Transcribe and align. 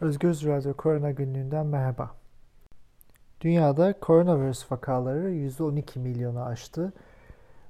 Özgür 0.00 0.34
Radyo 0.46 0.74
Korona 0.74 1.10
Günlüğü'nden 1.10 1.66
merhaba. 1.66 2.10
Dünyada 3.40 4.00
koronavirüs 4.00 4.72
vakaları 4.72 5.30
%12 5.30 5.98
milyonu 5.98 6.44
aştı. 6.44 6.92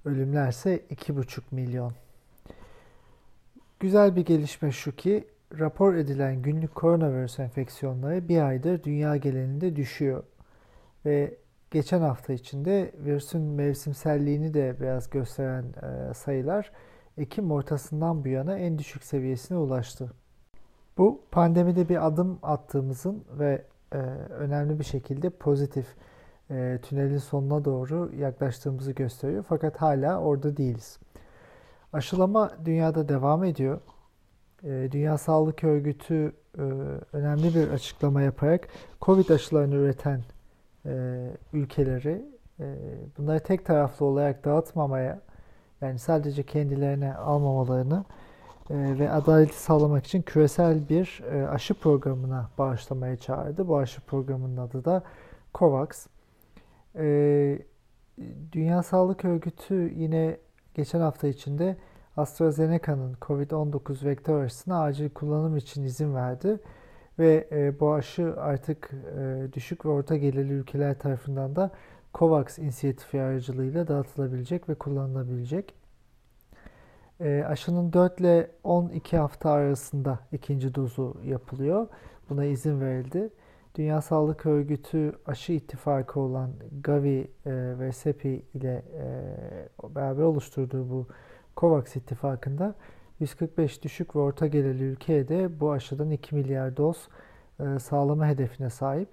Ölümler 0.04 0.48
ise 0.48 0.76
2,5 0.76 1.40
milyon. 1.50 1.92
Güzel 3.80 4.16
bir 4.16 4.24
gelişme 4.24 4.72
şu 4.72 4.96
ki 4.96 5.28
rapor 5.58 5.94
edilen 5.94 6.42
günlük 6.42 6.74
koronavirüs 6.74 7.38
enfeksiyonları 7.38 8.28
bir 8.28 8.42
aydır 8.42 8.82
dünya 8.82 9.16
genelinde 9.16 9.76
düşüyor. 9.76 10.22
Ve 11.04 11.34
geçen 11.70 12.00
hafta 12.00 12.32
içinde 12.32 12.92
virüsün 12.98 13.42
mevsimselliğini 13.42 14.54
de 14.54 14.76
biraz 14.80 15.10
gösteren 15.10 15.64
e, 15.64 16.14
sayılar 16.14 16.72
Ekim 17.18 17.50
ortasından 17.50 18.24
bu 18.24 18.28
yana 18.28 18.58
en 18.58 18.78
düşük 18.78 19.04
seviyesine 19.04 19.58
ulaştı. 19.58 20.12
Bu 20.98 21.20
pandemide 21.30 21.88
bir 21.88 22.06
adım 22.06 22.38
attığımızın 22.42 23.24
ve 23.38 23.64
e, 23.92 23.96
önemli 24.30 24.78
bir 24.78 24.84
şekilde 24.84 25.30
pozitif 25.30 25.86
e, 26.50 26.78
tünelin 26.82 27.18
sonuna 27.18 27.64
doğru 27.64 28.10
yaklaştığımızı 28.18 28.92
gösteriyor. 28.92 29.44
Fakat 29.48 29.76
hala 29.76 30.20
orada 30.20 30.56
değiliz. 30.56 30.98
Aşılama 31.92 32.50
dünyada 32.64 33.08
devam 33.08 33.44
ediyor. 33.44 33.80
E, 34.64 34.88
Dünya 34.92 35.18
Sağlık 35.18 35.64
Örgütü 35.64 36.32
e, 36.58 36.62
önemli 37.12 37.54
bir 37.54 37.68
açıklama 37.68 38.22
yaparak 38.22 38.68
COVID 39.02 39.28
aşılarını 39.28 39.74
üreten 39.74 40.20
e, 40.86 41.26
ülkeleri 41.52 42.24
e, 42.60 42.76
bunları 43.18 43.40
tek 43.40 43.66
taraflı 43.66 44.06
olarak 44.06 44.44
dağıtmamaya 44.44 45.20
yani 45.80 45.98
sadece 45.98 46.42
kendilerine 46.42 47.14
almamalarını 47.14 48.04
ve 48.70 49.10
adaleti 49.10 49.62
sağlamak 49.62 50.06
için 50.06 50.22
küresel 50.22 50.88
bir 50.88 51.22
e, 51.32 51.46
aşı 51.48 51.74
programına 51.74 52.50
bağışlamaya 52.58 53.16
çağırdı. 53.16 53.68
Bu 53.68 53.78
aşı 53.78 54.00
programının 54.00 54.56
adı 54.56 54.84
da 54.84 55.02
COVAX. 55.54 56.06
E, 56.96 57.58
Dünya 58.52 58.82
Sağlık 58.82 59.24
Örgütü 59.24 59.92
yine 59.96 60.36
geçen 60.74 61.00
hafta 61.00 61.28
içinde 61.28 61.76
AstraZeneca'nın 62.16 63.14
COVID-19 63.14 64.04
vektör 64.04 64.44
aşısına 64.44 64.82
acil 64.82 65.10
kullanım 65.10 65.56
için 65.56 65.84
izin 65.84 66.14
verdi. 66.14 66.60
Ve 67.18 67.48
bu 67.80 67.92
aşı 67.92 68.34
artık 68.40 68.90
düşük 69.52 69.86
ve 69.86 69.88
orta 69.88 70.16
gelirli 70.16 70.52
ülkeler 70.52 70.98
tarafından 70.98 71.56
da 71.56 71.70
COVAX 72.14 72.58
inisiyatifi 72.58 73.20
aracılığıyla 73.20 73.88
dağıtılabilecek 73.88 74.68
ve 74.68 74.74
kullanılabilecek. 74.74 75.74
E, 77.20 77.44
aşının 77.48 77.92
4 77.92 78.20
ile 78.20 78.50
12 78.64 79.16
hafta 79.16 79.50
arasında 79.50 80.18
ikinci 80.32 80.74
dozu 80.74 81.16
yapılıyor. 81.24 81.86
Buna 82.30 82.44
izin 82.44 82.80
verildi. 82.80 83.30
Dünya 83.74 84.02
Sağlık 84.02 84.46
Örgütü 84.46 85.12
aşı 85.26 85.52
ittifakı 85.52 86.20
olan 86.20 86.50
Gavi 86.82 87.30
e, 87.46 87.52
ve 87.78 87.90
CEPI 88.02 88.42
ile 88.54 88.82
e, 88.94 89.94
beraber 89.94 90.22
oluşturduğu 90.22 90.90
bu 90.90 91.06
COVAX 91.56 91.96
ittifakında 91.96 92.74
145 93.20 93.82
düşük 93.82 94.16
ve 94.16 94.20
orta 94.20 94.46
gelirli 94.46 94.82
ülkeye 94.82 95.28
de 95.28 95.60
bu 95.60 95.72
aşıdan 95.72 96.10
2 96.10 96.34
milyar 96.34 96.76
doz 96.76 97.08
e, 97.60 97.78
sağlama 97.78 98.26
hedefine 98.26 98.70
sahip. 98.70 99.08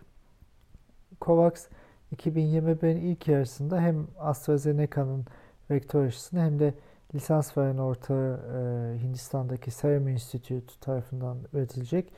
COVAX 1.21 1.67
2021'in 2.15 2.97
ilk 2.97 3.27
yarısında 3.27 3.81
hem 3.81 4.07
AstraZeneca'nın 4.19 5.25
vektör 5.69 6.05
aşısını 6.05 6.41
hem 6.41 6.59
de 6.59 6.73
lisans 7.16 7.58
veren 7.58 7.78
ortağı 7.78 8.39
e, 8.56 9.00
Hindistan'daki 9.03 9.72
Serum 9.72 10.08
Institute 10.08 10.73
tarafından 10.81 11.38
üretilecek 11.53 12.14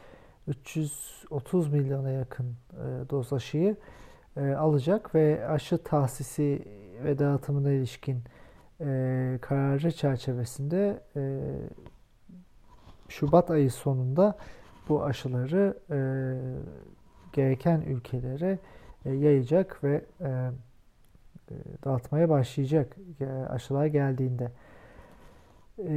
330 0.48 1.74
milyona 1.74 2.10
yakın 2.10 2.46
e, 2.74 3.10
doz 3.10 3.34
aşıyı 3.34 3.78
e, 4.38 4.54
alacak 4.54 5.16
ve 5.16 5.48
aşı 5.48 5.84
tahsisi 5.84 6.66
ve 7.04 7.20
dağıtımına 7.20 7.72
ilişkin 7.72 8.24
e, 8.82 9.40
kararı 9.42 9.92
çerçevesinde 9.92 11.04
e, 11.16 11.42
Şubat 13.10 13.52
ayı 13.52 13.72
sonunda 13.72 14.38
bu 14.90 15.04
aşıları 15.04 15.78
e, 15.92 15.98
gereken 17.34 17.82
ülkelere 17.82 18.60
e, 19.06 19.12
yayacak 19.14 19.84
ve 19.84 20.06
e, 20.22 20.28
e 21.52 21.56
dağıtmaya 21.84 22.30
başlayacak 22.30 22.98
e, 23.22 23.26
aşılar 23.26 23.86
geldiğinde. 23.86 24.52
E, 25.80 25.94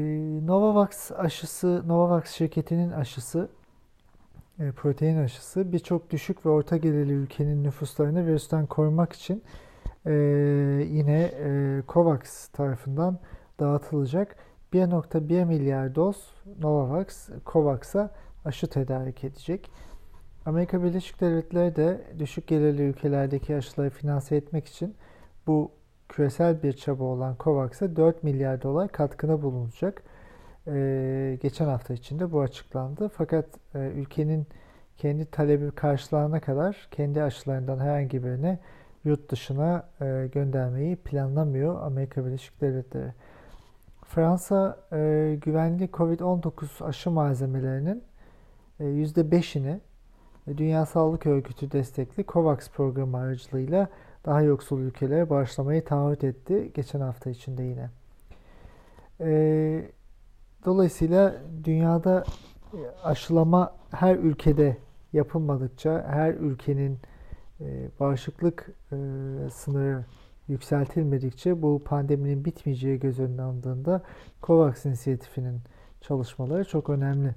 Novavax 0.47 1.13
aşısı, 1.13 1.83
Novavax 1.87 2.31
şirketinin 2.31 2.91
aşısı, 2.91 3.49
e, 4.59 4.73
protein 4.73 5.17
aşısı 5.17 5.73
birçok 5.73 6.11
düşük 6.11 6.47
ve 6.47 6.51
orta 6.51 6.77
gelirli 6.77 7.13
ülkenin 7.13 7.65
nüfuslarını 7.65 8.27
virüsten 8.27 8.67
korumak 8.67 9.13
için 9.13 9.43
e, 10.07 10.13
yine 10.91 11.23
e, 11.23 11.83
COVAX 11.89 12.49
tarafından 12.49 13.19
dağıtılacak 13.61 14.37
1.1 14.73 15.45
milyar 15.45 15.95
doz 15.95 16.35
Novavax, 16.61 17.29
COVAX'a 17.47 18.11
aşı 18.45 18.67
tedarik 18.67 19.25
edecek. 19.25 19.71
Amerika 20.47 20.83
Birleşik 20.83 21.21
Devletleri 21.21 21.77
de 21.77 22.05
düşük 22.19 22.47
gelirli 22.47 22.83
ülkelerdeki 22.83 23.57
aşıları 23.57 23.91
finanse 23.91 24.37
etmek 24.37 24.67
için 24.67 24.95
bu 25.47 25.71
küresel 26.09 26.63
bir 26.63 26.73
çaba 26.73 27.05
olan 27.05 27.37
COVAX'a 27.41 27.97
4 27.97 28.23
milyar 28.23 28.63
dolar 28.63 28.89
katkına 28.89 29.43
bulunacak. 29.43 30.03
Ee, 30.67 31.39
geçen 31.43 31.67
hafta 31.67 31.95
içinde 31.95 32.33
bu 32.33 32.41
açıklandı. 32.41 33.09
Fakat 33.09 33.47
e, 33.75 33.79
ülkenin 33.79 34.47
kendi 34.97 35.27
talebi 35.27 35.71
karşılanana 35.71 36.41
kadar 36.41 36.89
kendi 36.91 37.23
aşılarından 37.23 37.79
herhangi 37.79 38.25
birini 38.25 38.59
yurt 39.05 39.31
dışına 39.31 39.89
e, 40.01 40.29
göndermeyi 40.33 40.97
planlamıyor 40.97 41.83
Amerika 41.83 42.27
Birleşik 42.27 42.61
Devletleri. 42.61 43.13
Fransa 44.05 44.79
e, 44.93 45.39
güvenli 45.43 45.85
COVID-19 45.85 46.85
aşı 46.85 47.11
malzemelerinin 47.11 48.03
e, 48.81 48.85
%5'ini 48.85 49.79
Dünya 50.57 50.87
Sağlık 50.87 51.27
Örgütü 51.27 51.71
destekli 51.71 52.25
COVAX 52.27 52.71
programı 52.71 53.17
aracılığıyla 53.17 53.89
daha 54.25 54.43
yoksul 54.43 54.81
ülkelere 54.81 55.31
bağışlamayı 55.31 55.85
taahhüt 55.85 56.25
etti 56.25 56.71
geçen 56.75 57.01
hafta 57.01 57.31
içinde 57.31 57.63
yine. 57.63 57.91
E, 59.21 59.91
dolayısıyla 60.65 61.35
dünyada 61.65 62.25
e, 62.73 62.79
aşılama 63.05 63.77
her 63.91 64.17
ülkede 64.17 64.77
yapılmadıkça 65.13 66.05
her 66.09 66.35
ülkenin 66.35 66.99
e, 67.61 67.89
bağışıklık 68.01 68.71
e, 68.93 68.97
sınırı 69.51 70.05
yükseltilmedikçe 70.49 71.63
bu 71.63 71.83
pandeminin 71.85 72.45
bitmeyeceği 72.45 72.99
göz 72.99 73.21
önüne 73.21 73.43
alındığında 73.43 74.03
COVAX 74.43 74.85
inisiyatifinin 74.85 75.61
çalışmaları 76.01 76.65
çok 76.65 76.91
önemli. 76.91 77.35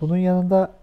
Bunun 0.00 0.16
yanında 0.16 0.74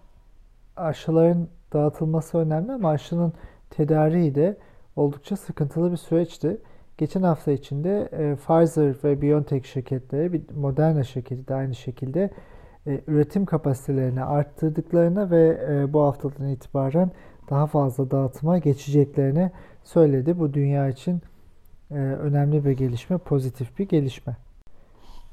aşıların 0.76 1.48
dağıtılması 1.74 2.38
önemli 2.38 2.72
ama 2.72 2.90
aşının 2.90 3.34
tedariği 3.70 4.36
de 4.36 4.58
oldukça 4.96 5.36
sıkıntılı 5.36 5.92
bir 5.92 5.98
süreçti. 5.98 6.58
Geçen 6.98 7.24
hafta 7.24 7.52
içinde 7.52 8.10
e, 8.12 8.36
Pfizer 8.36 8.96
ve 9.04 9.22
BioNTech 9.22 9.66
şirketleri, 9.66 10.42
Moderna 10.56 11.04
şirketi 11.04 11.48
de 11.48 11.56
aynı 11.56 11.76
şekilde 11.76 12.30
e, 12.88 13.02
üretim 13.08 13.46
kapasitelerini 13.46 14.24
arttırdıklarını 14.24 15.32
ve 15.32 15.62
e, 15.70 15.94
bu 15.94 16.02
haftadan 16.02 16.48
itibaren 16.48 17.12
daha 17.50 17.68
fazla 17.68 18.12
dağıtıma 18.12 18.58
geçeceklerini 18.58 19.52
söyledi. 19.84 20.40
Bu 20.40 20.54
dünya 20.54 20.90
için 20.90 21.22
e, 21.92 21.96
önemli 21.96 22.66
bir 22.66 22.72
gelişme, 22.72 23.18
pozitif 23.18 23.80
bir 23.80 23.90
gelişme. 23.90 24.38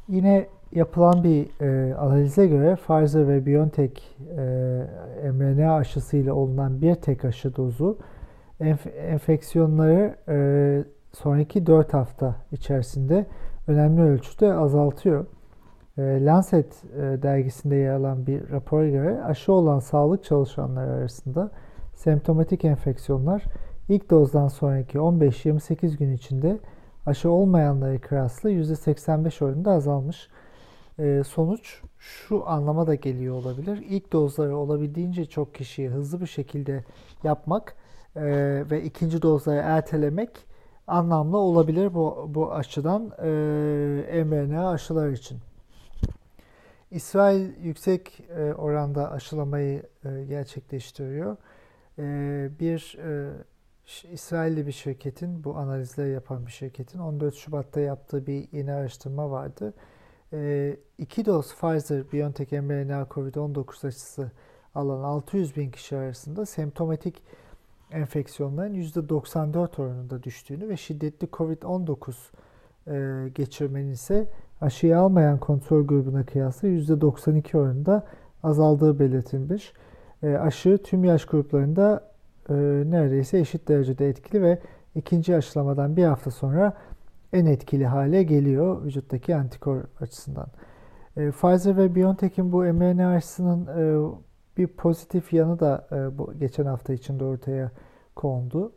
Yine 0.08 0.46
yapılan 0.72 1.24
bir 1.24 1.60
e, 1.60 1.94
analize 1.94 2.46
göre 2.46 2.76
Pfizer 2.76 3.28
ve 3.28 3.46
BioNTech 3.46 4.00
e, 5.22 5.30
mRNA 5.32 5.74
aşısıyla 5.74 6.34
olunan 6.34 6.82
bir 6.82 6.94
tek 6.94 7.24
aşı 7.24 7.56
dozu 7.56 7.98
enf 8.62 8.86
enfeksiyonları 8.86 10.16
e, 10.28 10.36
sonraki 11.12 11.66
4 11.66 11.94
hafta 11.94 12.36
içerisinde 12.52 13.26
önemli 13.66 14.02
ölçüde 14.02 14.54
azaltıyor. 14.54 15.26
E, 15.98 16.24
Lancet 16.24 16.84
e, 16.96 17.22
dergisinde 17.22 17.76
yer 17.76 17.94
alan 17.94 18.26
bir 18.26 18.50
rapora 18.50 18.88
göre 18.88 19.22
aşı 19.22 19.52
olan 19.52 19.78
sağlık 19.78 20.24
çalışanları 20.24 20.92
arasında 20.92 21.50
semptomatik 21.94 22.64
enfeksiyonlar 22.64 23.44
ilk 23.88 24.10
dozdan 24.10 24.48
sonraki 24.48 24.98
15-28 24.98 25.98
gün 25.98 26.12
içinde 26.12 26.58
aşı 27.06 27.30
olmayanlara 27.30 28.00
kıyasla 28.00 28.50
%85 28.50 29.44
oranında 29.44 29.72
azalmış. 29.72 30.28
E, 30.98 31.22
sonuç 31.24 31.82
şu 32.02 32.48
anlama 32.48 32.86
da 32.86 32.94
geliyor 32.94 33.34
olabilir. 33.34 33.84
İlk 33.88 34.12
dozları 34.12 34.56
olabildiğince 34.56 35.24
çok 35.24 35.54
kişiyi 35.54 35.88
hızlı 35.88 36.20
bir 36.20 36.26
şekilde 36.26 36.84
yapmak 37.24 37.76
e, 38.16 38.22
ve 38.70 38.82
ikinci 38.82 39.22
dozları 39.22 39.60
ertelemek 39.64 40.30
anlamlı 40.86 41.38
olabilir 41.38 41.94
bu, 41.94 42.30
bu 42.34 42.52
açıdan 42.52 43.10
e, 44.12 44.24
mRNA 44.24 44.70
aşılar 44.70 45.08
için. 45.08 45.38
İsrail 46.90 47.64
yüksek 47.64 48.20
e, 48.36 48.52
oranda 48.52 49.10
aşılamayı 49.10 49.82
e, 50.04 50.24
gerçekleştiriyor. 50.24 51.36
E, 51.98 52.04
bir 52.60 52.98
İsrailli 54.12 54.66
bir 54.66 54.72
şirketin, 54.72 55.44
bu 55.44 55.56
analizleri 55.56 56.10
yapan 56.10 56.46
bir 56.46 56.52
şirketin 56.52 56.98
14 56.98 57.34
Şubat'ta 57.34 57.80
yaptığı 57.80 58.26
bir 58.26 58.48
yeni 58.52 58.72
araştırma 58.72 59.30
vardı. 59.30 59.74
İki 60.98 61.26
doz 61.26 61.52
Pfizer-BioNTech 61.52 62.60
mRNA 62.60 63.02
COVID-19 63.02 63.86
aşısı 63.86 64.30
alan 64.74 65.02
600 65.02 65.56
bin 65.56 65.70
kişi 65.70 65.96
arasında 65.96 66.46
semptomatik 66.46 67.22
enfeksiyonların 67.90 68.74
%94 68.74 69.82
oranında 69.82 70.22
düştüğünü 70.22 70.68
ve 70.68 70.76
şiddetli 70.76 71.26
COVID-19 71.26 73.32
geçirmenin 73.34 73.92
ise 73.92 74.28
aşıyı 74.60 74.98
almayan 74.98 75.38
kontrol 75.38 75.86
grubuna 75.86 76.26
kıyasla 76.26 76.68
%92 76.68 77.56
oranında 77.56 78.06
azaldığı 78.42 78.98
belirtilmiş. 78.98 79.72
E, 80.22 80.34
aşı 80.34 80.78
tüm 80.84 81.04
yaş 81.04 81.24
gruplarında 81.24 82.12
e, 82.48 82.54
neredeyse 82.86 83.38
eşit 83.38 83.68
derecede 83.68 84.08
etkili 84.08 84.42
ve 84.42 84.58
ikinci 84.94 85.36
aşılamadan 85.36 85.96
bir 85.96 86.04
hafta 86.04 86.30
sonra 86.30 86.72
en 87.32 87.46
etkili 87.46 87.86
hale 87.86 88.22
geliyor 88.22 88.84
vücuttaki 88.84 89.36
antikor 89.36 89.82
açısından. 90.00 90.46
E, 91.16 91.30
Pfizer 91.30 91.76
ve 91.76 91.94
BioNTech'in 91.94 92.52
bu 92.52 92.62
mRNA 92.62 93.08
aşısının 93.08 93.66
e, 93.66 94.12
bir 94.56 94.66
pozitif 94.66 95.32
yanı 95.32 95.60
da 95.60 95.88
e, 95.92 96.18
bu 96.18 96.34
geçen 96.38 96.66
hafta 96.66 96.92
içinde 96.92 97.24
ortaya 97.24 97.70
kondu. 98.14 98.72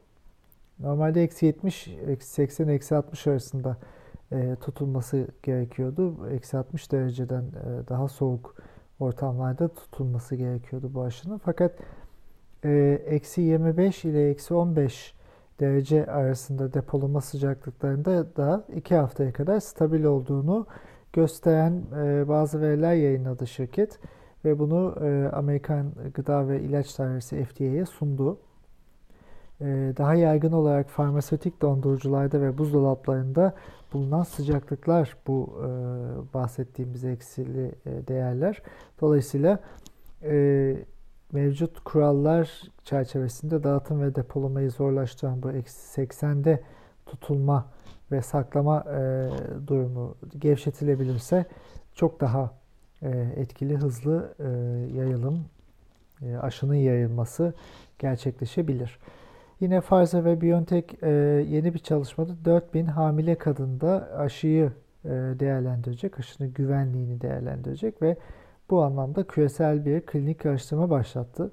Normalde 0.80 1.24
eksi 1.24 1.46
70, 1.46 1.88
eksi 2.08 2.30
80, 2.30 2.68
eksi 2.68 2.96
60 2.96 3.28
arasında 3.28 3.78
e, 4.32 4.56
tutulması 4.56 5.28
gerekiyordu. 5.44 6.30
Eksi 6.30 6.58
60 6.58 6.92
dereceden 6.92 7.44
e, 7.44 7.88
daha 7.90 8.08
soğuk 8.08 8.56
ortamlarda 9.00 9.68
tutulması 9.68 10.36
gerekiyordu 10.36 10.92
bu 10.94 11.04
aşının. 11.04 11.38
Fakat 11.38 11.72
e, 12.64 13.02
eksi 13.06 13.42
25 13.42 14.06
ile 14.06 14.30
eksi 14.30 14.54
15 14.54 15.15
derece 15.60 16.06
arasında 16.06 16.74
depolama 16.74 17.22
sıcaklıklarında 17.22 18.36
da 18.36 18.66
2 18.76 18.96
haftaya 18.96 19.34
kadar 19.34 19.60
stabil 19.60 20.04
olduğunu 20.04 20.68
gösteren 21.14 21.84
e, 22.04 22.28
bazı 22.28 22.62
veriler 22.62 22.94
yayınladı 22.94 23.48
şirket 23.48 24.00
ve 24.46 24.60
bunu 24.60 24.96
e, 25.02 25.30
Amerikan 25.36 25.92
Gıda 26.14 26.48
ve 26.48 26.62
İlaç 26.62 27.00
Dairesi 27.00 27.44
FDA'ye 27.46 27.86
sundu. 27.86 28.38
E, 29.62 29.66
daha 29.98 30.16
yaygın 30.16 30.52
olarak 30.52 30.90
farmasötik 30.90 31.62
dondurucularda 31.62 32.42
ve 32.42 32.58
buzdolaplarında 32.58 33.54
bulunan 33.94 34.24
sıcaklıklar 34.24 35.18
bu 35.28 35.62
bahsettiğimiz 36.34 37.04
eksili 37.06 37.72
değerler. 37.86 38.62
Dolayısıyla 39.02 39.60
mevcut 41.36 41.80
kurallar 41.80 42.62
çerçevesinde 42.84 43.64
dağıtım 43.64 44.02
ve 44.02 44.16
depolamayı 44.16 44.72
zorlaştıran 44.72 45.44
bu 45.44 45.52
eksi 45.52 46.02
80'de 46.02 46.64
tutulma 47.06 47.66
ve 48.12 48.22
saklama 48.22 48.80
e, 48.80 49.30
durumu 49.68 50.16
gevşetilebilirse 50.40 51.46
çok 51.96 52.22
daha 52.22 52.54
e, 53.02 53.10
etkili, 53.36 53.78
hızlı 53.78 54.34
e, 54.40 54.48
yayılım, 54.98 55.46
e, 56.22 56.38
aşının 56.38 56.76
yayılması 56.76 57.54
gerçekleşebilir. 58.00 59.00
Yine 59.60 59.82
Pfizer 59.82 60.26
ve 60.26 60.42
BioNTech 60.42 61.04
e, 61.04 61.10
yeni 61.50 61.74
bir 61.74 61.80
çalışmada 61.80 62.32
4000 62.46 62.86
hamile 62.86 63.36
kadında 63.36 64.10
aşıyı 64.18 64.72
e, 65.06 65.10
değerlendirecek, 65.10 66.20
aşının 66.20 66.54
güvenliğini 66.54 67.22
değerlendirecek 67.22 68.02
ve 68.02 68.18
bu 68.70 68.84
anlamda 68.84 69.24
küresel 69.24 69.86
bir 69.86 70.02
klinik 70.02 70.46
araştırma 70.46 70.90
başlattı. 70.90 71.52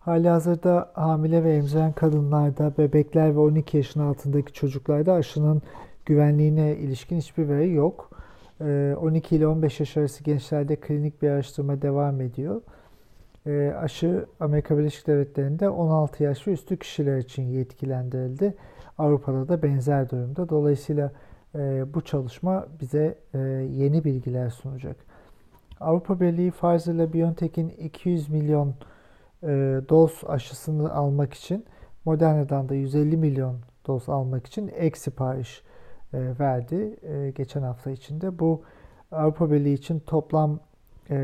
Hali 0.00 0.28
hazırda 0.28 0.90
hamile 0.94 1.44
ve 1.44 1.56
emziren 1.56 1.92
kadınlarda, 1.92 2.72
bebekler 2.78 3.34
ve 3.34 3.38
12 3.38 3.76
yaşın 3.76 4.00
altındaki 4.00 4.52
çocuklarda 4.52 5.12
aşının 5.12 5.62
güvenliğine 6.06 6.76
ilişkin 6.76 7.16
hiçbir 7.18 7.48
veri 7.48 7.72
yok. 7.72 8.10
12 8.60 9.36
ile 9.36 9.46
15 9.46 9.80
yaş 9.80 9.96
arası 9.96 10.24
gençlerde 10.24 10.76
klinik 10.76 11.22
bir 11.22 11.30
araştırma 11.30 11.82
devam 11.82 12.20
ediyor. 12.20 12.60
E, 13.46 13.74
aşı 13.76 14.26
Amerika 14.40 14.78
Birleşik 14.78 15.06
Devletleri'nde 15.06 15.68
16 15.68 16.24
yaş 16.24 16.46
ve 16.46 16.52
üstü 16.52 16.76
kişiler 16.76 17.18
için 17.18 17.42
yetkilendirildi. 17.42 18.54
Avrupa'da 18.98 19.48
da 19.48 19.62
benzer 19.62 20.10
durumda. 20.10 20.48
Dolayısıyla 20.48 21.12
e, 21.54 21.84
bu 21.94 22.00
çalışma 22.00 22.66
bize 22.80 23.18
e, 23.34 23.38
yeni 23.70 24.04
bilgiler 24.04 24.50
sunacak. 24.50 24.96
Avrupa 25.80 26.20
Birliği 26.20 26.50
Pfizer 26.50 26.94
ile 26.94 27.12
BioNTech'in 27.12 27.68
200 27.68 28.28
milyon 28.28 28.74
e, 29.42 29.46
doz 29.88 30.22
aşısını 30.26 30.94
almak 30.94 31.34
için 31.34 31.64
Moderna'dan 32.04 32.68
da 32.68 32.74
150 32.74 33.16
milyon 33.16 33.56
doz 33.86 34.08
almak 34.08 34.46
için 34.46 34.70
ek 34.74 34.98
sipariş 34.98 35.62
e, 36.12 36.18
verdi 36.40 36.96
e, 37.02 37.30
geçen 37.30 37.62
hafta 37.62 37.90
içinde. 37.90 38.38
Bu 38.38 38.62
Avrupa 39.12 39.50
Birliği 39.50 39.74
için 39.74 39.98
toplam 40.00 40.60
e, 41.10 41.14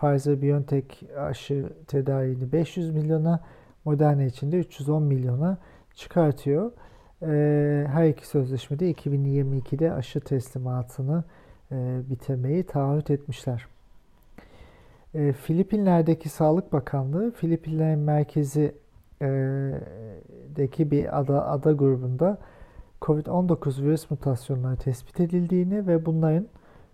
Pfizer-BioNTech 0.00 1.18
aşı 1.18 1.72
tedariğini 1.86 2.52
500 2.52 2.90
milyona, 2.90 3.40
Moderna 3.84 4.22
için 4.22 4.52
de 4.52 4.58
310 4.58 5.02
milyona 5.02 5.58
çıkartıyor. 5.94 6.72
E, 7.22 7.86
her 7.88 8.08
iki 8.08 8.28
sözleşmede 8.28 8.92
2022'de 8.92 9.92
aşı 9.92 10.20
teslimatını 10.20 11.24
e, 11.72 12.00
bitirmeyi 12.10 12.66
taahhüt 12.66 13.10
etmişler. 13.10 13.66
E, 15.14 15.32
Filipinler'deki 15.32 16.28
Sağlık 16.28 16.72
Bakanlığı, 16.72 17.30
Filipinler 17.30 17.96
merkezi 17.96 18.74
e, 19.22 19.28
deki 20.56 20.90
bir 20.90 21.20
ada, 21.20 21.46
ada 21.48 21.72
grubunda 21.72 22.38
COVID-19 23.02 23.82
virüs 23.82 24.10
mutasyonları 24.10 24.76
tespit 24.76 25.20
edildiğini 25.20 25.86
ve 25.86 26.06
bunların 26.06 26.46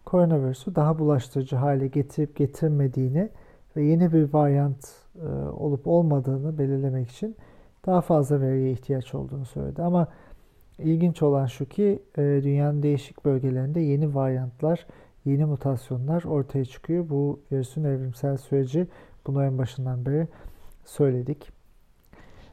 koronavirüsü 0.05 0.75
daha 0.75 0.99
bulaştırıcı 0.99 1.57
hale 1.57 1.87
getirip 1.87 2.37
getirmediğini 2.37 3.29
ve 3.77 3.83
yeni 3.83 4.13
bir 4.13 4.33
varyant 4.35 4.89
e, 5.17 5.29
olup 5.49 5.87
olmadığını 5.87 6.59
belirlemek 6.59 7.11
için 7.11 7.37
daha 7.87 8.01
fazla 8.01 8.41
veriye 8.41 8.73
ihtiyaç 8.73 9.15
olduğunu 9.15 9.45
söyledi. 9.45 9.83
Ama 9.83 10.09
ilginç 10.79 11.23
olan 11.23 11.47
şu 11.47 11.69
ki 11.69 12.03
e, 12.19 12.23
dünyanın 12.23 12.83
değişik 12.83 13.25
bölgelerinde 13.25 13.81
yeni 13.81 14.15
varyantlar, 14.15 14.87
yeni 15.25 15.45
mutasyonlar 15.45 16.25
ortaya 16.25 16.65
çıkıyor. 16.65 17.09
Bu 17.09 17.41
virüsün 17.53 17.85
evrimsel 17.85 18.37
süreci 18.37 18.87
bunu 19.27 19.45
en 19.45 19.59
başından 19.59 20.07
beri 20.07 20.29
söyledik. 20.85 21.51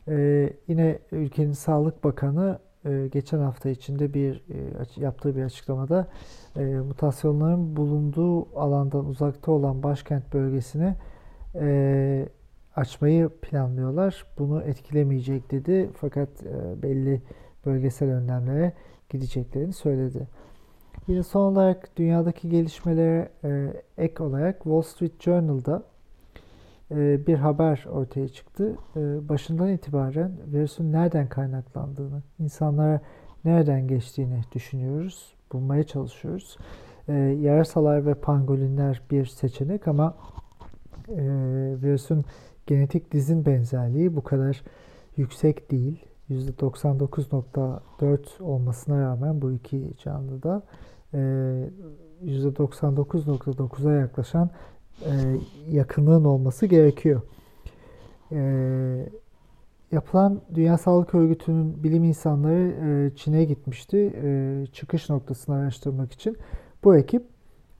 E, 0.07 0.49
yine 0.67 0.99
ülkenin 1.11 1.51
Sağlık 1.51 2.03
Bakanı 2.03 2.59
e, 2.85 3.07
geçen 3.11 3.39
hafta 3.39 3.69
içinde 3.69 4.13
bir 4.13 4.35
e, 4.35 5.01
yaptığı 5.01 5.35
bir 5.35 5.43
açıklamada 5.43 6.07
e, 6.55 6.63
mutasyonların 6.63 7.75
bulunduğu 7.75 8.59
alandan 8.59 9.05
uzakta 9.05 9.51
olan 9.51 9.83
başkent 9.83 10.33
bölgesini 10.33 10.95
e, 11.55 12.27
açmayı 12.75 13.29
planlıyorlar. 13.29 14.25
Bunu 14.39 14.61
etkilemeyecek 14.61 15.51
dedi 15.51 15.89
fakat 15.93 16.29
e, 16.43 16.81
belli 16.81 17.21
bölgesel 17.65 18.09
önlemlere 18.09 18.73
gideceklerini 19.09 19.73
söyledi. 19.73 20.27
Yine 21.07 21.23
son 21.23 21.51
olarak 21.51 21.97
dünyadaki 21.97 22.49
gelişmelere 22.49 23.29
e, 23.43 23.73
ek 23.97 24.23
olarak 24.23 24.63
Wall 24.63 24.81
Street 24.81 25.21
Journal'da 25.21 25.83
e, 26.91 27.27
bir 27.27 27.35
haber 27.35 27.85
ortaya 27.91 28.27
çıktı. 28.27 28.75
E, 28.95 29.29
başından 29.29 29.69
itibaren 29.69 30.31
virüsün 30.53 30.91
nereden 30.91 31.29
kaynaklandığını, 31.29 32.21
insanlara 32.39 33.01
nereden 33.45 33.87
geçtiğini 33.87 34.41
düşünüyoruz, 34.51 35.33
bulmaya 35.53 35.83
çalışıyoruz. 35.83 36.57
E, 37.07 37.13
yarasalar 37.13 38.05
ve 38.05 38.13
pangolinler 38.13 39.01
bir 39.11 39.25
seçenek 39.25 39.87
ama 39.87 40.15
virüsün 41.81 42.25
genetik 42.67 43.11
dizin 43.11 43.45
benzerliği 43.45 44.15
bu 44.15 44.23
kadar 44.23 44.63
yüksek 45.17 45.71
değil. 45.71 46.05
%99.4 46.29 48.43
olmasına 48.43 49.01
rağmen 49.01 49.41
bu 49.41 49.51
iki 49.51 49.93
canlıda 50.03 50.63
%99.9'a 51.13 53.93
yaklaşan 53.93 54.49
e, 55.05 55.11
yakınlığın 55.69 56.25
olması 56.25 56.65
gerekiyor. 56.65 57.21
E, 58.31 58.41
yapılan 59.91 60.41
Dünya 60.55 60.77
Sağlık 60.77 61.15
Örgütü'nün 61.15 61.83
bilim 61.83 62.03
insanları 62.03 62.73
e, 62.87 63.15
Çin'e 63.15 63.43
gitmişti 63.43 64.13
e, 64.23 64.65
çıkış 64.73 65.09
noktasını 65.09 65.55
araştırmak 65.55 66.11
için. 66.11 66.37
Bu 66.83 66.95
ekip 66.95 67.23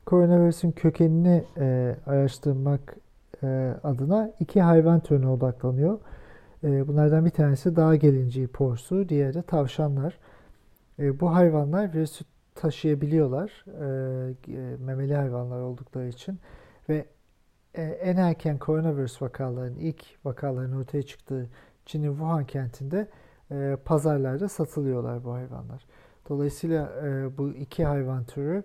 koronavirüsün 0.05 0.71
kökenini 0.71 1.43
araştırmak 2.05 2.95
adına 3.83 4.31
iki 4.39 4.61
hayvan 4.61 4.99
türüne 4.99 5.27
odaklanıyor. 5.27 5.99
Bunlardan 6.63 7.25
bir 7.25 7.29
tanesi 7.29 7.75
dağ 7.75 7.95
gelinciği 7.95 8.47
porsu, 8.47 9.09
diğeri 9.09 9.33
de 9.33 9.41
tavşanlar. 9.41 10.17
Bu 10.99 11.33
hayvanlar 11.33 11.93
virüsü 11.93 12.25
taşıyabiliyorlar 12.55 13.65
e, 14.47 14.77
memeli 14.77 15.15
hayvanlar 15.15 15.61
oldukları 15.61 16.07
için 16.07 16.39
ve 16.89 17.05
e, 17.73 17.83
en 17.83 18.17
erken 18.17 18.57
koronavirüs 18.57 19.21
vakalarının 19.21 19.75
ilk 19.75 20.05
vakaların 20.25 20.77
ortaya 20.77 21.03
çıktığı 21.03 21.49
Çin'in 21.85 22.09
Wuhan 22.09 22.45
kentinde 22.45 23.07
e, 23.51 23.77
pazarlarda 23.85 24.49
satılıyorlar 24.49 25.23
bu 25.23 25.33
hayvanlar. 25.33 25.85
Dolayısıyla 26.29 26.91
e, 27.03 27.37
bu 27.37 27.49
iki 27.49 27.85
hayvan 27.85 28.23
türü 28.23 28.63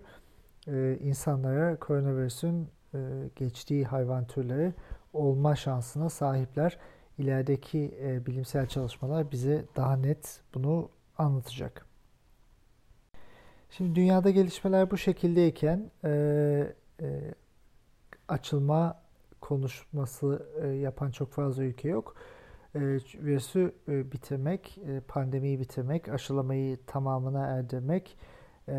e, 0.67 0.97
insanlara 0.97 1.79
koronavirüsün 1.79 2.69
e, 2.93 2.99
geçtiği 3.35 3.85
hayvan 3.85 4.27
türleri 4.27 4.73
olma 5.13 5.55
şansına 5.55 6.09
sahipler. 6.09 6.77
İlerideki 7.17 7.97
e, 8.01 8.25
bilimsel 8.25 8.67
çalışmalar 8.67 9.31
bize 9.31 9.65
daha 9.75 9.95
net 9.95 10.41
bunu 10.53 10.89
anlatacak. 11.17 11.86
Şimdi 13.69 13.95
dünyada 13.95 14.29
gelişmeler 14.29 14.91
bu 14.91 14.97
şekildeyken 14.97 15.91
e, 16.03 16.09
e, 17.01 17.33
açılma 18.27 19.01
konuşması 19.41 20.47
e, 20.61 20.67
yapan 20.67 21.11
çok 21.11 21.31
fazla 21.31 21.63
ülke 21.63 21.89
yok. 21.89 22.15
E, 22.75 22.79
virüsü 23.23 23.71
e, 23.87 24.11
bitirmek, 24.11 24.77
e, 24.77 24.99
pandemiyi 24.99 25.59
bitirmek, 25.59 26.09
aşılamayı 26.09 26.77
tamamına 26.85 27.47
erdirmek 27.47 28.17
e, 28.67 28.75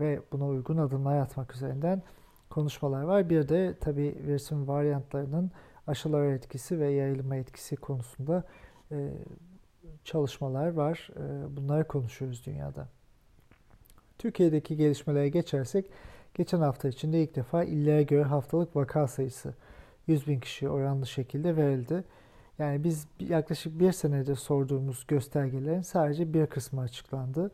ve 0.00 0.22
buna 0.32 0.46
uygun 0.46 0.76
adımlar 0.76 1.18
atmak 1.18 1.54
üzerinden 1.54 2.02
konuşmalar 2.50 3.02
var. 3.02 3.30
Bir 3.30 3.48
de 3.48 3.78
tabi 3.80 4.02
virüsün 4.26 4.68
varyantlarının 4.68 5.50
aşılara 5.86 6.32
etkisi 6.32 6.80
ve 6.80 6.90
yayılma 6.90 7.36
etkisi 7.36 7.76
konusunda 7.76 8.44
e, 8.92 9.12
çalışmalar 10.04 10.68
var. 10.72 11.10
E, 11.16 11.56
bunları 11.56 11.88
konuşuyoruz 11.88 12.46
dünyada. 12.46 12.88
Türkiye'deki 14.18 14.76
gelişmelere 14.76 15.28
geçersek, 15.28 15.90
geçen 16.34 16.60
hafta 16.60 16.88
içinde 16.88 17.22
ilk 17.22 17.36
defa 17.36 17.64
illere 17.64 18.02
göre 18.02 18.22
haftalık 18.22 18.76
vaka 18.76 19.06
sayısı 19.06 19.54
100 20.06 20.26
bin 20.28 20.40
kişi 20.40 20.68
oranlı 20.68 21.06
şekilde 21.06 21.56
verildi. 21.56 22.04
Yani 22.58 22.84
biz 22.84 23.06
yaklaşık 23.20 23.80
bir 23.80 23.92
senedir 23.92 24.36
sorduğumuz 24.36 25.06
göstergelerin 25.08 25.82
sadece 25.82 26.34
bir 26.34 26.46
kısmı 26.46 26.80
açıklandı. 26.80 27.50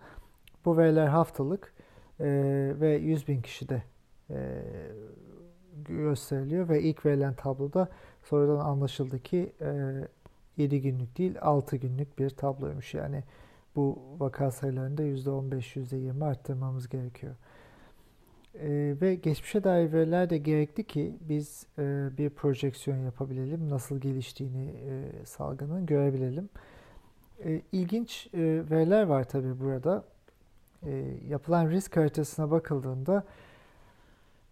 Bu 0.65 0.79
veriler 0.79 1.07
haftalık 1.07 1.75
e, 2.21 2.27
ve 2.81 2.97
100 2.97 3.29
bin 3.29 3.43
kişide 3.43 3.83
e, 4.31 4.63
gösteriliyor 5.89 6.69
ve 6.69 6.83
ilk 6.83 7.07
verilen 7.07 7.35
tabloda 7.35 7.89
sonradan 8.23 8.65
anlaşıldı 8.65 9.23
ki 9.23 9.53
e, 9.61 9.93
7 10.57 10.83
günlük 10.83 11.19
değil 11.19 11.37
6 11.41 11.77
günlük 11.77 12.19
bir 12.19 12.31
tabloymuş. 12.31 12.95
Yani 12.95 13.25
bu 13.77 13.99
vaka 14.19 14.51
sayılarında 14.51 15.03
%15, 15.03 15.77
%20 15.77 16.25
arttırmamız 16.25 16.89
gerekiyor. 16.89 17.35
E, 18.55 18.95
ve 19.01 19.15
geçmişe 19.15 19.65
dair 19.65 19.93
veriler 19.93 20.31
de 20.31 20.39
gerekli 20.39 20.85
ki 20.85 21.17
biz 21.21 21.67
e, 21.79 22.09
bir 22.19 22.31
projeksiyon 22.31 22.99
yapabilelim. 22.99 23.71
Nasıl 23.71 23.99
geliştiğini 23.99 24.67
e, 24.67 25.27
salgının 25.27 25.87
görebilelim. 25.87 26.49
E, 27.45 27.63
ilginç 27.73 28.27
e, 28.35 28.41
veriler 28.71 29.03
var 29.03 29.25
tabii 29.29 29.61
burada. 29.61 30.05
E, 30.83 30.91
yapılan 31.29 31.71
risk 31.71 31.97
haritasına 31.97 32.51
bakıldığında 32.51 33.25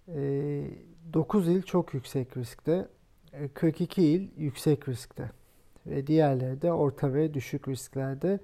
e, 0.09 0.65
9 1.13 1.49
il 1.49 1.63
çok 1.63 1.95
yüksek 1.95 2.37
riskte, 2.37 2.89
e, 3.33 3.49
42 3.49 4.03
il 4.03 4.29
yüksek 4.37 4.89
riskte 4.89 5.31
ve 5.87 6.07
diğerleri 6.07 6.63
de 6.63 6.73
orta 6.73 7.15
ve 7.15 7.35
düşük 7.35 7.69
risklerde. 7.69 8.41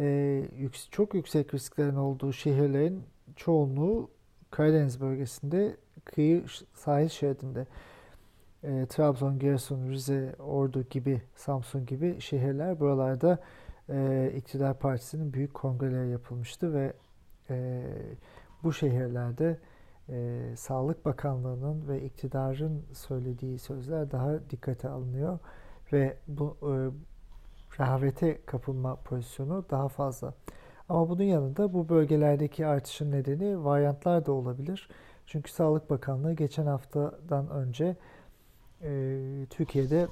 E, 0.00 0.42
çok 0.90 1.14
yüksek 1.14 1.54
risklerin 1.54 1.96
olduğu 1.96 2.32
şehirlerin 2.32 3.02
çoğunluğu 3.36 4.10
Karadeniz 4.50 5.00
bölgesinde 5.00 5.76
kıyı 6.04 6.44
sahil 6.74 7.08
şeridinde. 7.08 7.66
E, 8.62 8.86
Trabzon, 8.86 9.38
Giresun, 9.38 9.90
Rize, 9.90 10.34
Ordu 10.38 10.84
gibi, 10.90 11.22
Samsun 11.36 11.86
gibi 11.86 12.20
şehirler 12.20 12.80
buralarda 12.80 13.38
e, 13.88 14.32
iktidar 14.36 14.78
partisinin 14.78 15.32
büyük 15.32 15.54
kongreleri 15.54 16.10
yapılmıştı 16.10 16.74
ve 16.74 16.92
e, 17.50 17.82
bu 18.62 18.72
şehirlerde 18.72 19.58
e, 20.08 20.42
Sağlık 20.56 21.04
Bakanlığı'nın 21.04 21.88
ve 21.88 22.02
iktidarın 22.02 22.84
söylediği 22.92 23.58
sözler 23.58 24.10
daha 24.10 24.50
dikkate 24.50 24.88
alınıyor 24.88 25.38
ve 25.92 26.16
bu 26.28 26.56
rehavete 27.80 28.38
kapılma 28.46 28.96
pozisyonu 28.96 29.64
daha 29.70 29.88
fazla. 29.88 30.34
Ama 30.88 31.08
bunun 31.08 31.22
yanında 31.22 31.72
bu 31.72 31.88
bölgelerdeki 31.88 32.66
artışın 32.66 33.12
nedeni 33.12 33.64
varyantlar 33.64 34.26
da 34.26 34.32
olabilir. 34.32 34.88
Çünkü 35.26 35.52
Sağlık 35.52 35.90
Bakanlığı 35.90 36.32
geçen 36.32 36.66
haftadan 36.66 37.50
önce 37.50 37.96
e, 38.82 39.20
Türkiye'de 39.50 40.08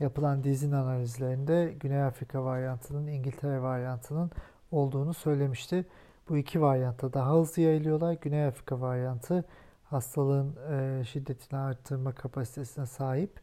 yapılan 0.00 0.44
dizin 0.44 0.72
analizlerinde 0.72 1.74
Güney 1.80 2.02
Afrika 2.02 2.44
varyantının, 2.44 3.06
İngiltere 3.06 3.62
varyantının 3.62 4.30
olduğunu 4.70 5.14
söylemişti. 5.14 5.84
Bu 6.28 6.36
iki 6.36 6.60
varyantta 6.60 7.12
daha 7.12 7.34
hızlı 7.34 7.62
yayılıyorlar. 7.62 8.12
Güney 8.12 8.46
Afrika 8.46 8.80
varyantı 8.80 9.44
hastalığın 9.84 10.56
e, 10.72 11.04
şiddetini 11.04 11.58
arttırma 11.58 12.12
kapasitesine 12.12 12.86
sahip 12.86 13.40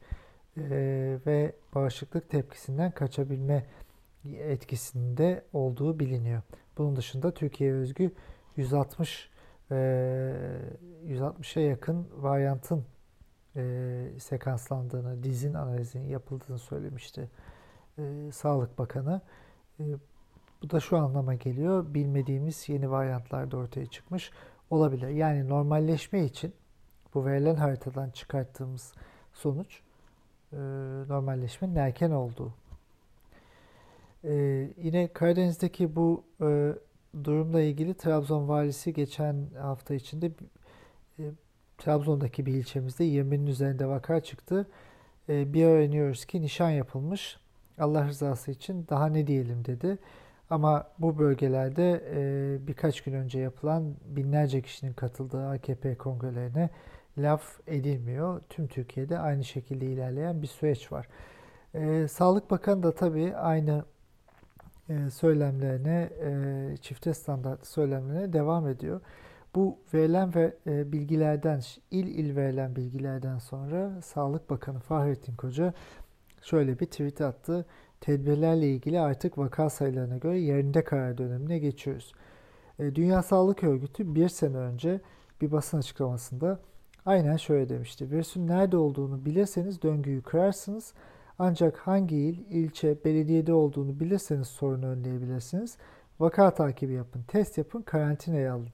ve 0.57 1.55
bağışıklık 1.75 2.29
tepkisinden 2.29 2.91
kaçabilme 2.91 3.65
etkisinde 4.25 5.45
olduğu 5.53 5.99
biliniyor. 5.99 6.41
Bunun 6.77 6.95
dışında 6.95 7.33
Türkiye 7.33 7.73
özgü 7.73 8.11
160 8.57 9.29
e, 9.71 9.75
160'a 11.07 11.61
yakın 11.61 12.07
varyantın 12.15 12.85
e, 13.55 14.05
sekanslandığını, 14.19 15.23
dizin 15.23 15.53
analizinin 15.53 16.07
yapıldığını 16.07 16.59
söylemişti 16.59 17.29
Sağlık 18.31 18.77
Bakanı. 18.77 19.21
Bu 20.61 20.69
da 20.69 20.79
şu 20.79 20.97
anlama 20.97 21.33
geliyor. 21.33 21.93
Bilmediğimiz 21.93 22.69
yeni 22.69 22.91
varyantlar 22.91 23.51
da 23.51 23.57
ortaya 23.57 23.85
çıkmış 23.85 24.31
olabilir. 24.69 25.07
Yani 25.07 25.49
normalleşme 25.49 26.25
için 26.25 26.53
bu 27.13 27.25
verilen 27.25 27.55
haritadan 27.55 28.09
çıkarttığımız 28.09 28.93
sonuç 29.33 29.81
e, 30.53 30.59
normalleşmenin 31.09 31.75
erken 31.75 32.11
olduğu. 32.11 32.53
E, 34.23 34.33
yine 34.77 35.07
Karadeniz'deki 35.07 35.95
bu 35.95 36.23
e, 36.41 36.73
durumla 37.23 37.61
ilgili 37.61 37.93
Trabzon 37.93 38.47
valisi 38.47 38.93
geçen 38.93 39.47
hafta 39.61 39.93
içinde 39.93 40.31
e, 41.19 41.23
Trabzon'daki 41.77 42.45
bir 42.45 42.53
ilçemizde 42.53 43.05
20'nin 43.05 43.47
üzerinde 43.47 43.85
vaka 43.85 44.19
çıktı. 44.19 44.67
E, 45.29 45.53
bir 45.53 45.65
öğreniyoruz 45.65 46.25
ki 46.25 46.41
nişan 46.41 46.69
yapılmış. 46.69 47.37
Allah 47.79 48.07
rızası 48.07 48.51
için 48.51 48.85
daha 48.89 49.07
ne 49.07 49.27
diyelim 49.27 49.65
dedi. 49.65 49.97
Ama 50.49 50.87
bu 50.99 51.19
bölgelerde 51.19 52.03
e, 52.15 52.67
birkaç 52.67 53.01
gün 53.01 53.13
önce 53.13 53.39
yapılan 53.39 53.95
binlerce 54.05 54.61
kişinin 54.61 54.93
katıldığı 54.93 55.47
AKP 55.47 55.95
kongrelerine 55.95 56.69
laf 57.17 57.59
edilmiyor. 57.67 58.41
Tüm 58.49 58.67
Türkiye'de 58.67 59.19
aynı 59.19 59.43
şekilde 59.43 59.85
ilerleyen 59.85 60.41
bir 60.41 60.47
süreç 60.47 60.91
var. 60.91 61.07
E, 61.73 62.07
Sağlık 62.07 62.51
Bakanı 62.51 62.83
da 62.83 62.95
tabii 62.95 63.35
aynı 63.35 63.85
e, 64.89 65.09
söylemlerine, 65.09 66.09
e, 66.23 66.77
çifte 66.77 67.13
standart 67.13 67.67
söylemlerine 67.67 68.33
devam 68.33 68.67
ediyor. 68.67 69.01
Bu 69.55 69.77
verilen 69.93 70.35
ve 70.35 70.53
e, 70.67 70.91
bilgilerden, 70.91 71.61
il 71.91 72.07
il 72.07 72.35
verilen 72.35 72.75
bilgilerden 72.75 73.37
sonra 73.37 74.01
Sağlık 74.01 74.49
Bakanı 74.49 74.79
Fahrettin 74.79 75.35
Koca 75.35 75.73
şöyle 76.41 76.79
bir 76.79 76.85
tweet 76.85 77.21
attı. 77.21 77.65
Tedbirlerle 78.01 78.69
ilgili 78.69 78.99
artık 78.99 79.37
vaka 79.37 79.69
sayılarına 79.69 80.17
göre 80.17 80.39
yerinde 80.39 80.83
karar 80.83 81.17
dönemine 81.17 81.59
geçiyoruz. 81.59 82.13
Dünya 82.79 83.23
Sağlık 83.23 83.63
Örgütü 83.63 84.15
bir 84.15 84.29
sene 84.29 84.57
önce 84.57 85.01
bir 85.41 85.51
basın 85.51 85.77
açıklamasında 85.77 86.59
aynen 87.05 87.37
şöyle 87.37 87.69
demişti. 87.69 88.11
Virüsün 88.11 88.47
nerede 88.47 88.77
olduğunu 88.77 89.25
bilirseniz 89.25 89.81
döngüyü 89.81 90.21
kırarsınız 90.21 90.93
ancak 91.39 91.77
hangi 91.77 92.15
il, 92.15 92.37
ilçe, 92.49 92.97
belediyede 93.05 93.53
olduğunu 93.53 93.99
bilirseniz 93.99 94.47
sorunu 94.47 94.85
önleyebilirsiniz. 94.85 95.77
Vaka 96.19 96.53
takibi 96.53 96.93
yapın, 96.93 97.23
test 97.27 97.57
yapın, 97.57 97.81
karantinaya 97.81 98.53
alın. 98.53 98.69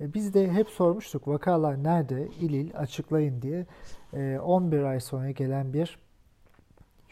E, 0.00 0.14
biz 0.14 0.34
de 0.34 0.52
hep 0.52 0.68
sormuştuk 0.68 1.28
vakalar 1.28 1.84
nerede, 1.84 2.28
il 2.40 2.50
il 2.52 2.76
açıklayın 2.76 3.42
diye. 3.42 3.66
E, 4.12 4.38
11 4.38 4.82
ay 4.82 5.00
sonra 5.00 5.30
gelen 5.30 5.72
bir 5.72 5.98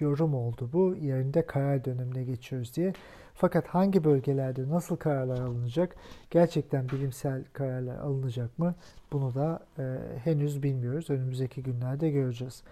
yorum 0.02 0.35
oldu 0.35 0.71
bu. 0.73 0.97
Yerinde 0.97 1.47
karar 1.47 1.85
dönemine 1.85 2.25
geçiyoruz 2.25 2.76
diye. 2.76 2.92
Fakat 3.35 3.66
hangi 3.66 4.04
bölgelerde 4.04 4.68
nasıl 4.68 4.97
kararlar 4.97 5.40
alınacak, 5.40 5.97
gerçekten 6.30 6.88
bilimsel 6.88 7.44
kararlar 7.52 7.99
alınacak 7.99 8.59
mı 8.59 8.75
bunu 9.12 9.35
da 9.35 9.61
e, 9.78 9.99
henüz 10.25 10.62
bilmiyoruz. 10.62 11.11
Önümüzdeki 11.11 11.62
günlerde 11.62 12.11
göreceğiz. 12.11 12.62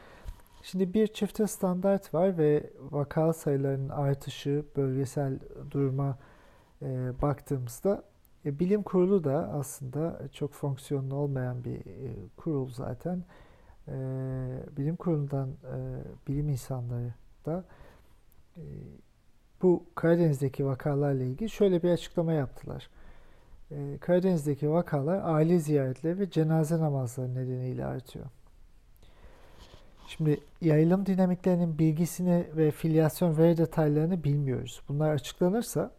Şimdi 0.63 0.95
bir 0.95 1.07
çifte 1.07 1.47
standart 1.47 2.15
var 2.15 2.39
ve 2.39 2.71
vaka 2.91 3.33
sayılarının 3.33 3.89
artışı 3.89 4.65
bölgesel 4.77 5.39
duruma 5.71 6.19
e, 6.83 7.13
baktığımızda 7.23 8.03
e, 8.45 8.59
bilim 8.59 8.83
kurulu 8.83 9.25
da 9.25 9.51
aslında 9.53 10.21
çok 10.33 10.53
fonksiyonlu 10.53 11.15
olmayan 11.15 11.65
bir 11.65 11.77
e, 11.77 12.15
kurul 12.37 12.69
zaten. 12.69 13.25
E, 13.89 13.95
bilim 14.77 14.97
kurulundan 14.97 15.49
e, 15.49 15.79
bilim 16.29 16.49
insanları 16.49 17.15
da 17.47 17.65
e, 18.57 18.63
bu 19.63 19.85
Karadeniz'deki 19.95 20.67
vakalarla 20.67 21.25
ilgili 21.25 21.51
şöyle 21.51 21.83
bir 21.83 21.91
açıklama 21.91 22.33
yaptılar. 22.33 22.91
E, 23.71 23.99
Karadeniz'deki 24.01 24.71
vakalar 24.71 25.21
aile 25.25 25.59
ziyaretleri 25.59 26.19
ve 26.19 26.31
cenaze 26.31 26.79
namazları 26.79 27.35
nedeniyle 27.35 27.85
artıyor. 27.85 28.27
Şimdi 30.07 30.41
yayılım 30.61 31.07
dinamiklerinin 31.07 31.79
bilgisini 31.79 32.47
ve 32.57 32.71
filyasyon 32.71 33.39
veri 33.39 33.57
detaylarını 33.57 34.25
bilmiyoruz. 34.25 34.83
Bunlar 34.89 35.11
açıklanırsa 35.11 35.91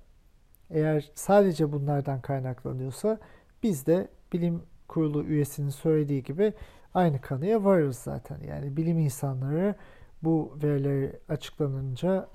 eğer 0.69 1.11
sadece 1.15 1.71
bunlardan 1.71 2.21
kaynaklanıyorsa 2.21 3.19
biz 3.63 3.85
de 3.85 4.07
bilim 4.33 4.63
kurulu 4.87 5.23
üyesinin 5.23 5.69
söylediği 5.69 6.23
gibi 6.23 6.53
aynı 6.93 7.21
kanıya 7.21 7.63
varırız 7.63 7.97
zaten. 7.97 8.39
Yani 8.47 8.77
bilim 8.77 8.99
insanları 8.99 9.75
bu 10.23 10.57
verileri 10.63 11.19
açıklanınca 11.29 12.27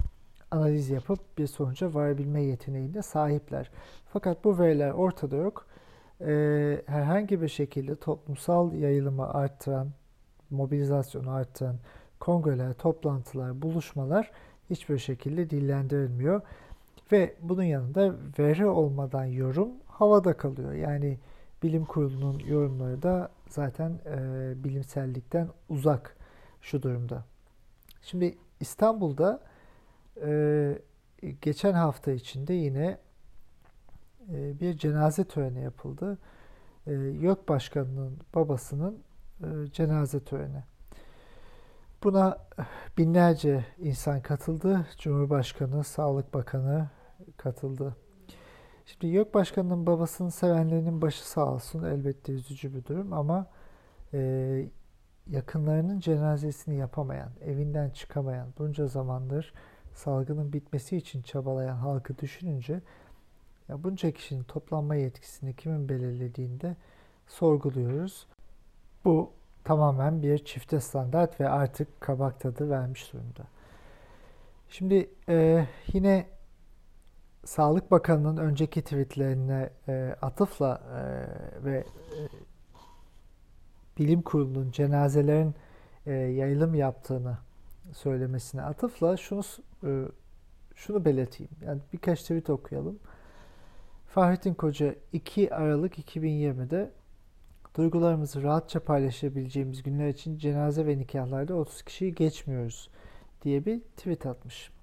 analiz 0.51 0.91
yapıp 0.91 1.39
bir 1.39 1.47
sonuca 1.47 1.95
varabilme 1.95 2.43
yeteneğine 2.43 3.03
sahipler. 3.03 3.71
Fakat 4.13 4.45
bu 4.45 4.59
veriler 4.59 4.91
ortada 4.91 5.37
yok. 5.37 5.67
Ee, 6.21 6.83
herhangi 6.87 7.43
bir 7.43 7.49
şekilde 7.49 7.97
toplumsal 7.97 8.73
yayılımı 8.73 9.29
arttıran, 9.29 9.89
mobilizasyonu 10.51 11.31
arttıran 11.31 11.77
kongreler, 12.21 12.73
toplantılar, 12.73 13.63
buluşmalar 13.63 14.31
hiçbir 14.71 14.99
şekilde 14.99 15.51
dillendirilmiyor. 15.51 16.41
Ve 17.13 17.35
bunun 17.43 17.63
yanında 17.63 18.15
veri 18.39 18.67
olmadan 18.67 19.25
yorum 19.25 19.69
havada 19.87 20.37
kalıyor. 20.37 20.73
Yani 20.73 21.19
bilim 21.63 21.85
kurulunun 21.85 22.39
yorumları 22.39 23.03
da 23.03 23.31
zaten 23.49 23.99
e, 24.07 24.19
bilimsellikten 24.65 25.49
uzak 25.69 26.17
şu 26.61 26.83
durumda. 26.83 27.25
Şimdi 28.07 28.39
İstanbul'da 28.61 29.41
e, 30.23 30.79
geçen 31.43 31.73
hafta 31.73 32.13
içinde 32.13 32.55
yine 32.55 32.99
e, 34.33 34.61
bir 34.61 34.79
cenaze 34.79 35.25
töreni 35.25 35.63
yapıldı. 35.63 36.19
E, 36.87 36.93
YÖK 36.93 37.49
Başkanı'nın 37.49 38.19
babasının 38.35 38.99
e, 39.41 39.47
cenaze 39.73 40.25
töreni. 40.25 40.65
Buna 42.05 42.39
binlerce 42.99 43.65
insan 43.79 44.21
katıldı. 44.23 44.87
Cumhurbaşkanı, 44.99 45.85
Sağlık 45.85 46.35
Bakanı 46.35 46.89
katıldı. 47.37 47.97
Şimdi 48.87 49.07
YÖK 49.07 49.35
Başkanı'nın 49.35 49.87
babasının 49.87 50.29
sevenlerinin 50.29 51.03
başı 51.03 51.29
sağ 51.29 51.53
olsun. 51.53 51.85
Elbette 51.85 52.33
üzücü 52.33 52.75
bir 52.75 52.85
durum 52.85 53.13
ama 53.13 53.47
e, 54.15 54.69
yakınlarının 55.31 56.01
cenazesini 56.01 56.77
yapamayan, 56.77 57.31
evinden 57.45 57.91
çıkamayan, 57.91 58.49
bunca 58.59 58.87
zamandır 58.87 59.53
salgının 59.95 60.53
bitmesi 60.53 60.97
için 60.97 61.23
çabalayan 61.23 61.77
halkı 61.77 62.19
düşününce 62.19 62.81
ya 63.69 63.85
bunca 63.85 64.11
kişinin 64.11 64.43
toplanma 64.43 64.95
yetkisini 64.95 65.57
kimin 65.57 65.89
belirlediğinde 65.89 66.77
sorguluyoruz. 67.27 68.27
Bu 69.05 69.33
tamamen 69.65 70.23
bir 70.23 70.39
çifte 70.39 70.81
standart 70.81 71.41
ve 71.41 71.49
artık 71.49 72.01
kabak 72.01 72.41
tadı 72.41 72.71
vermiş 72.71 73.13
durumda. 73.13 73.45
Şimdi 74.69 75.11
e, 75.29 75.67
yine 75.93 76.27
Sağlık 77.45 77.91
Bakanı'nın 77.91 78.37
önceki 78.37 78.83
tweetlerine 78.83 79.71
e, 79.89 80.17
atıfla 80.23 80.83
e, 80.95 81.65
ve 81.65 81.79
e, 81.79 82.21
bilim 83.99 84.23
kurulunun 84.23 84.71
cenazelerin 84.71 85.55
e, 86.07 86.13
yayılım 86.13 86.75
yaptığını 86.75 87.39
söylemesine 87.93 88.63
atıfla 88.63 89.17
şunu 89.17 89.43
e, 89.85 89.91
şunu 90.75 91.05
belirteyim. 91.05 91.53
Yani 91.67 91.81
birkaç 91.93 92.23
tweet 92.23 92.51
okuyalım. 92.51 92.99
Fahrettin 94.07 94.55
Koca 94.55 94.95
2 95.13 95.55
Aralık 95.55 95.99
2020'de 95.99 96.91
duygularımızı 97.77 98.43
rahatça 98.43 98.81
paylaşabileceğimiz 98.81 99.83
günler 99.83 100.09
için 100.09 100.39
cenaze 100.39 100.87
ve 100.87 100.99
nikahlarda 100.99 101.55
30 101.55 101.83
kişiyi 101.83 102.15
geçmiyoruz 102.15 102.91
diye 103.43 103.65
bir 103.65 103.81
tweet 103.81 104.27
atmış. 104.27 104.76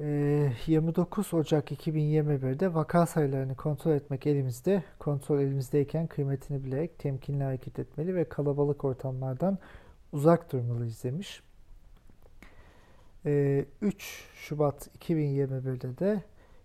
29 0.00 1.30
ee, 1.32 1.36
Ocak 1.36 1.72
2021'de 1.72 2.74
vaka 2.74 3.06
sayılarını 3.06 3.54
kontrol 3.56 3.92
etmek 3.92 4.26
elimizde, 4.26 4.82
kontrol 4.98 5.40
elimizdeyken 5.40 6.06
kıymetini 6.06 6.64
bilerek 6.64 6.98
temkinli 6.98 7.44
hareket 7.44 7.78
etmeli 7.78 8.14
ve 8.14 8.24
kalabalık 8.24 8.84
ortamlardan 8.84 9.58
uzak 10.12 10.52
durmalıyız 10.52 11.04
demiş. 11.04 11.42
3 13.24 13.26
ee, 13.26 13.64
Şubat 14.34 14.88
2021'de 14.98 15.98
de 15.98 16.22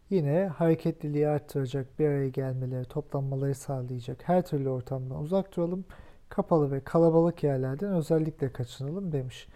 yine 0.09 0.47
hareketliliği 0.47 1.27
arttıracak 1.27 1.99
bir 1.99 2.05
araya 2.05 2.29
gelmeleri, 2.29 2.85
toplanmaları 2.85 3.55
sağlayacak 3.55 4.17
her 4.23 4.45
türlü 4.45 4.69
ortamdan 4.69 5.19
uzak 5.19 5.55
duralım. 5.55 5.85
Kapalı 6.29 6.71
ve 6.71 6.79
kalabalık 6.79 7.43
yerlerden 7.43 7.93
özellikle 7.93 8.51
kaçınalım 8.51 9.11
demiş. 9.11 9.47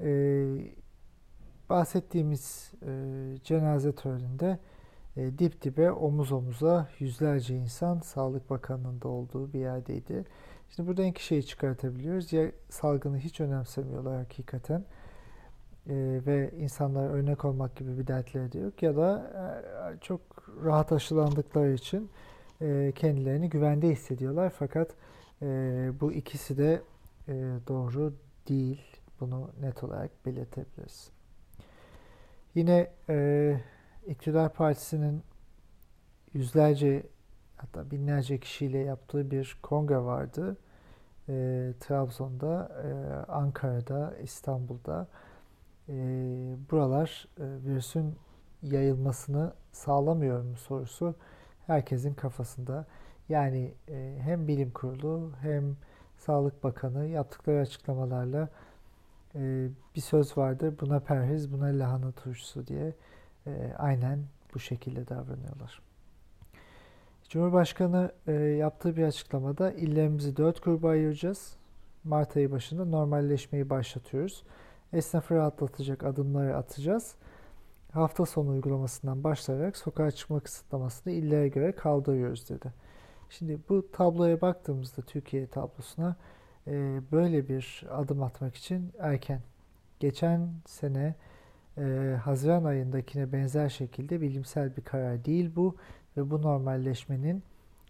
Ee, 0.00 0.46
bahsettiğimiz 1.70 2.72
e, 2.86 2.92
cenaze 3.44 3.92
töreninde 3.92 4.58
e, 5.16 5.38
dip 5.38 5.62
dibe 5.62 5.92
omuz 5.92 6.32
omuza 6.32 6.88
yüzlerce 6.98 7.56
insan 7.56 8.00
Sağlık 8.00 8.50
Bakanlığı'nda 8.50 9.08
olduğu 9.08 9.52
bir 9.52 9.58
yerdeydi. 9.58 10.24
Şimdi 10.70 10.88
burada 10.88 11.04
iki 11.04 11.24
şeyi 11.24 11.46
çıkartabiliyoruz. 11.46 12.32
Ya 12.32 12.52
salgını 12.68 13.18
hiç 13.18 13.40
önemsemiyorlar 13.40 14.16
hakikaten 14.16 14.84
e, 15.88 16.20
ve 16.26 16.50
insanlara 16.58 17.08
örnek 17.08 17.44
olmak 17.44 17.76
gibi 17.76 17.98
bir 17.98 18.06
dertleri 18.06 18.52
de 18.52 18.58
yok 18.58 18.82
ya 18.82 18.96
da 18.96 19.32
e, 19.94 20.00
çok 20.00 20.20
rahat 20.64 20.92
aşılandıkları 20.92 21.72
için 21.72 22.10
e, 22.60 22.92
kendilerini 22.94 23.50
güvende 23.50 23.88
hissediyorlar 23.88 24.52
fakat 24.58 24.90
e, 25.42 25.46
bu 26.00 26.12
ikisi 26.12 26.58
de 26.58 26.82
e, 27.28 27.32
doğru 27.68 28.14
değil. 28.48 28.80
Bunu 29.20 29.50
net 29.60 29.84
olarak 29.84 30.10
belirtebiliriz. 30.26 31.17
Yine 32.54 32.90
e, 33.08 33.56
İktidar 34.06 34.52
Partisi'nin 34.52 35.22
yüzlerce 36.34 37.02
hatta 37.56 37.90
binlerce 37.90 38.40
kişiyle 38.40 38.78
yaptığı 38.78 39.30
bir 39.30 39.58
kongre 39.62 39.98
vardı. 39.98 40.56
E, 41.28 41.32
Trabzon'da, 41.80 42.72
e, 42.84 42.90
Ankara'da, 43.32 44.14
İstanbul'da. 44.22 45.08
E, 45.88 45.94
buralar 46.70 47.28
e, 47.38 47.44
virüsün 47.66 48.14
yayılmasını 48.62 49.52
sağlamıyor 49.72 50.42
mu 50.42 50.56
sorusu 50.56 51.14
herkesin 51.66 52.14
kafasında. 52.14 52.86
Yani 53.28 53.74
e, 53.88 54.18
hem 54.20 54.48
bilim 54.48 54.70
kurulu 54.70 55.32
hem 55.40 55.76
Sağlık 56.18 56.64
Bakanı 56.64 57.06
yaptıkları 57.06 57.60
açıklamalarla 57.60 58.48
e, 59.38 59.68
bir 59.96 60.00
söz 60.00 60.38
vardır. 60.38 60.74
Buna 60.80 61.00
perhiz, 61.00 61.52
buna 61.52 61.66
lahana 61.66 62.12
turşusu 62.12 62.66
diye 62.66 62.94
e, 63.46 63.72
aynen 63.78 64.24
bu 64.54 64.58
şekilde 64.58 65.08
davranıyorlar. 65.08 65.82
Cumhurbaşkanı 67.28 68.12
e, 68.26 68.32
yaptığı 68.32 68.96
bir 68.96 69.02
açıklamada 69.02 69.72
illerimizi 69.72 70.36
dört 70.36 70.62
gruba 70.62 70.88
ayıracağız. 70.88 71.56
Mart 72.04 72.36
ayı 72.36 72.52
başında 72.52 72.84
normalleşmeyi 72.84 73.70
başlatıyoruz. 73.70 74.42
Esnafı 74.92 75.34
rahatlatacak 75.34 76.04
adımları 76.04 76.56
atacağız. 76.56 77.14
Hafta 77.92 78.26
sonu 78.26 78.50
uygulamasından 78.50 79.24
başlayarak 79.24 79.76
sokağa 79.76 80.10
çıkma 80.10 80.40
kısıtlamasını 80.40 81.12
illere 81.12 81.48
göre 81.48 81.72
kaldırıyoruz 81.72 82.48
dedi. 82.48 82.72
Şimdi 83.30 83.58
bu 83.68 83.90
tabloya 83.92 84.40
baktığımızda 84.40 85.02
Türkiye 85.02 85.46
tablosuna 85.46 86.16
e, 86.68 87.00
böyle 87.12 87.48
bir 87.48 87.84
adım 87.90 88.22
atmak 88.22 88.54
için 88.54 88.92
erken. 88.98 89.40
Geçen 90.00 90.50
sene 90.66 91.14
e, 91.78 92.16
Haziran 92.24 92.64
ayındakine 92.64 93.32
benzer 93.32 93.68
şekilde 93.68 94.20
bilimsel 94.20 94.76
bir 94.76 94.82
karar 94.82 95.24
değil 95.24 95.56
bu 95.56 95.76
ve 96.16 96.30
bu 96.30 96.42
normalleşmenin 96.42 97.42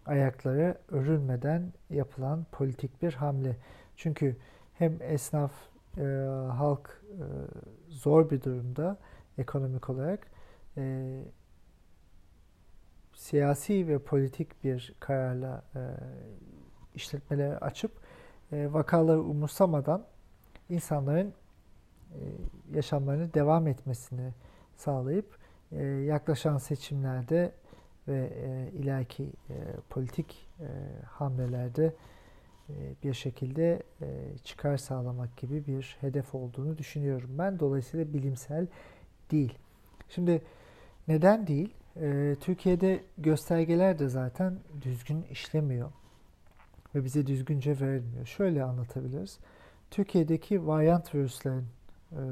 ayakları 0.05 0.77
örülmeden 0.89 1.73
yapılan 1.89 2.45
politik 2.51 3.01
bir 3.01 3.13
hamle. 3.13 3.55
Çünkü 3.95 4.37
hem 4.73 4.97
esnaf, 5.01 5.51
e, 5.97 6.03
halk 6.51 7.01
e, 7.11 7.25
zor 7.89 8.29
bir 8.29 8.41
durumda 8.41 8.97
ekonomik 9.37 9.89
olarak 9.89 10.27
siyasi 13.15 13.87
ve 13.87 13.99
politik 13.99 14.63
bir 14.63 14.93
kararla 14.99 15.63
e, 15.75 15.81
işletmeleri 16.95 17.57
açıp 17.57 17.91
vakaları 18.51 19.21
umursamadan 19.21 20.05
insanların 20.69 21.33
e, 22.13 22.19
yaşamlarını 22.73 23.33
devam 23.33 23.67
etmesini 23.67 24.33
sağlayıp 24.75 25.37
e, 25.71 25.83
yaklaşan 25.85 26.57
seçimlerde 26.57 27.51
ve 28.07 28.29
e, 28.35 28.69
e, 29.49 29.55
politik 29.89 30.47
e, 30.59 30.67
hamlelerde 31.05 31.93
e, 32.69 32.73
bir 33.03 33.13
şekilde 33.13 33.83
e, 34.01 34.07
çıkar 34.43 34.77
sağlamak 34.77 35.37
gibi 35.37 35.67
bir 35.67 35.97
hedef 36.01 36.35
olduğunu 36.35 36.77
düşünüyorum 36.77 37.29
ben. 37.37 37.59
Dolayısıyla 37.59 38.13
bilimsel 38.13 38.67
değil. 39.31 39.57
Şimdi 40.09 40.41
neden 41.07 41.47
değil? 41.47 41.73
E, 42.01 42.35
Türkiye'de 42.41 43.03
göstergeler 43.17 43.99
de 43.99 44.09
zaten 44.09 44.59
düzgün 44.81 45.23
işlemiyor 45.23 45.91
ve 46.95 47.03
bize 47.03 47.27
düzgünce 47.27 47.79
verilmiyor. 47.79 48.25
Şöyle 48.25 48.63
anlatabiliriz. 48.63 49.39
Türkiye'deki 49.91 50.67
varyant 50.67 51.15
virüslerin 51.15 51.65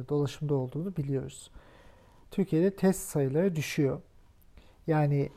dolaşımda 0.09 0.55
olduğunu 0.55 0.95
biliyoruz. 0.95 1.51
Türkiye'de 2.31 2.75
test 2.75 3.09
sayıları 3.09 3.55
düşüyor. 3.55 4.01
Yani 4.87 5.29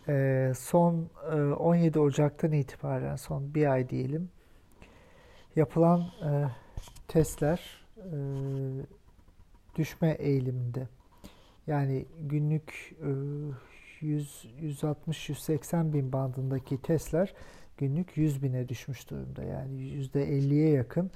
son 0.57 1.11
17 1.59 1.99
Ocak'tan 1.99 2.53
itibaren 2.53 3.17
son 3.17 3.55
bir 3.55 3.67
ay 3.67 3.89
diyelim 3.89 4.31
yapılan 5.57 6.07
testler 7.09 7.87
düşme 9.77 10.11
eğiliminde. 10.11 10.89
Yani 11.67 12.07
günlük 12.21 12.95
160-180 14.01 15.93
bin 15.93 16.13
bandındaki 16.13 16.83
testler 16.83 17.35
günlük 17.81 18.16
100 18.16 18.43
bine 18.43 18.69
düşmüş 18.69 19.11
durumda. 19.11 19.43
Yani 19.43 19.73
%50'ye 19.81 20.71
yakın 20.71 21.11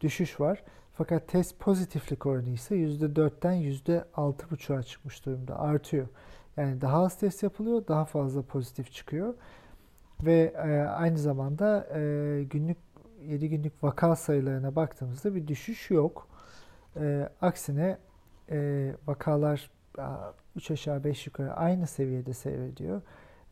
düşüş 0.00 0.40
var. 0.40 0.62
Fakat 0.94 1.28
test 1.28 1.58
pozitiflik 1.58 2.26
oranı 2.26 2.48
ise 2.48 2.74
%4'ten 2.76 3.54
%6,5'a 3.54 4.82
çıkmış 4.82 5.26
durumda. 5.26 5.58
Artıyor. 5.58 6.06
Yani 6.56 6.80
daha 6.80 7.04
az 7.04 7.18
test 7.18 7.42
yapılıyor, 7.42 7.86
daha 7.88 8.04
fazla 8.04 8.42
pozitif 8.42 8.92
çıkıyor. 8.92 9.34
Ve 10.22 10.52
e, 10.56 10.80
aynı 10.80 11.18
zamanda 11.18 11.88
e, 11.94 12.42
günlük 12.50 12.76
7 13.22 13.48
günlük 13.48 13.84
vaka 13.84 14.16
sayılarına 14.16 14.76
baktığımızda 14.76 15.34
bir 15.34 15.48
düşüş 15.48 15.90
yok. 15.90 16.28
E, 16.96 17.28
aksine 17.42 17.98
vakalar 19.06 19.70
3 20.56 20.70
aşağı 20.70 21.04
5 21.04 21.26
yukarı 21.26 21.54
aynı 21.54 21.86
seviyede 21.86 22.34
seyrediyor. 22.34 23.02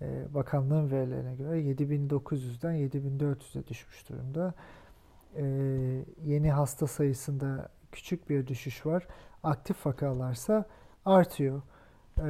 E, 0.03 0.35
bakanlığın 0.35 0.91
verilerine 0.91 1.35
göre 1.35 1.61
7900'den 1.61 2.75
7400'e 2.75 3.67
düşmüş 3.67 4.09
durumda. 4.09 4.55
E, 5.37 5.45
yeni 6.25 6.53
hasta 6.53 6.87
sayısında 6.87 7.69
küçük 7.93 8.31
bir 8.31 8.47
düşüş 8.47 8.87
var. 8.87 9.07
Aktif 9.43 9.87
vakalarsa 9.87 10.65
artıyor. 11.05 11.63
E, 12.21 12.29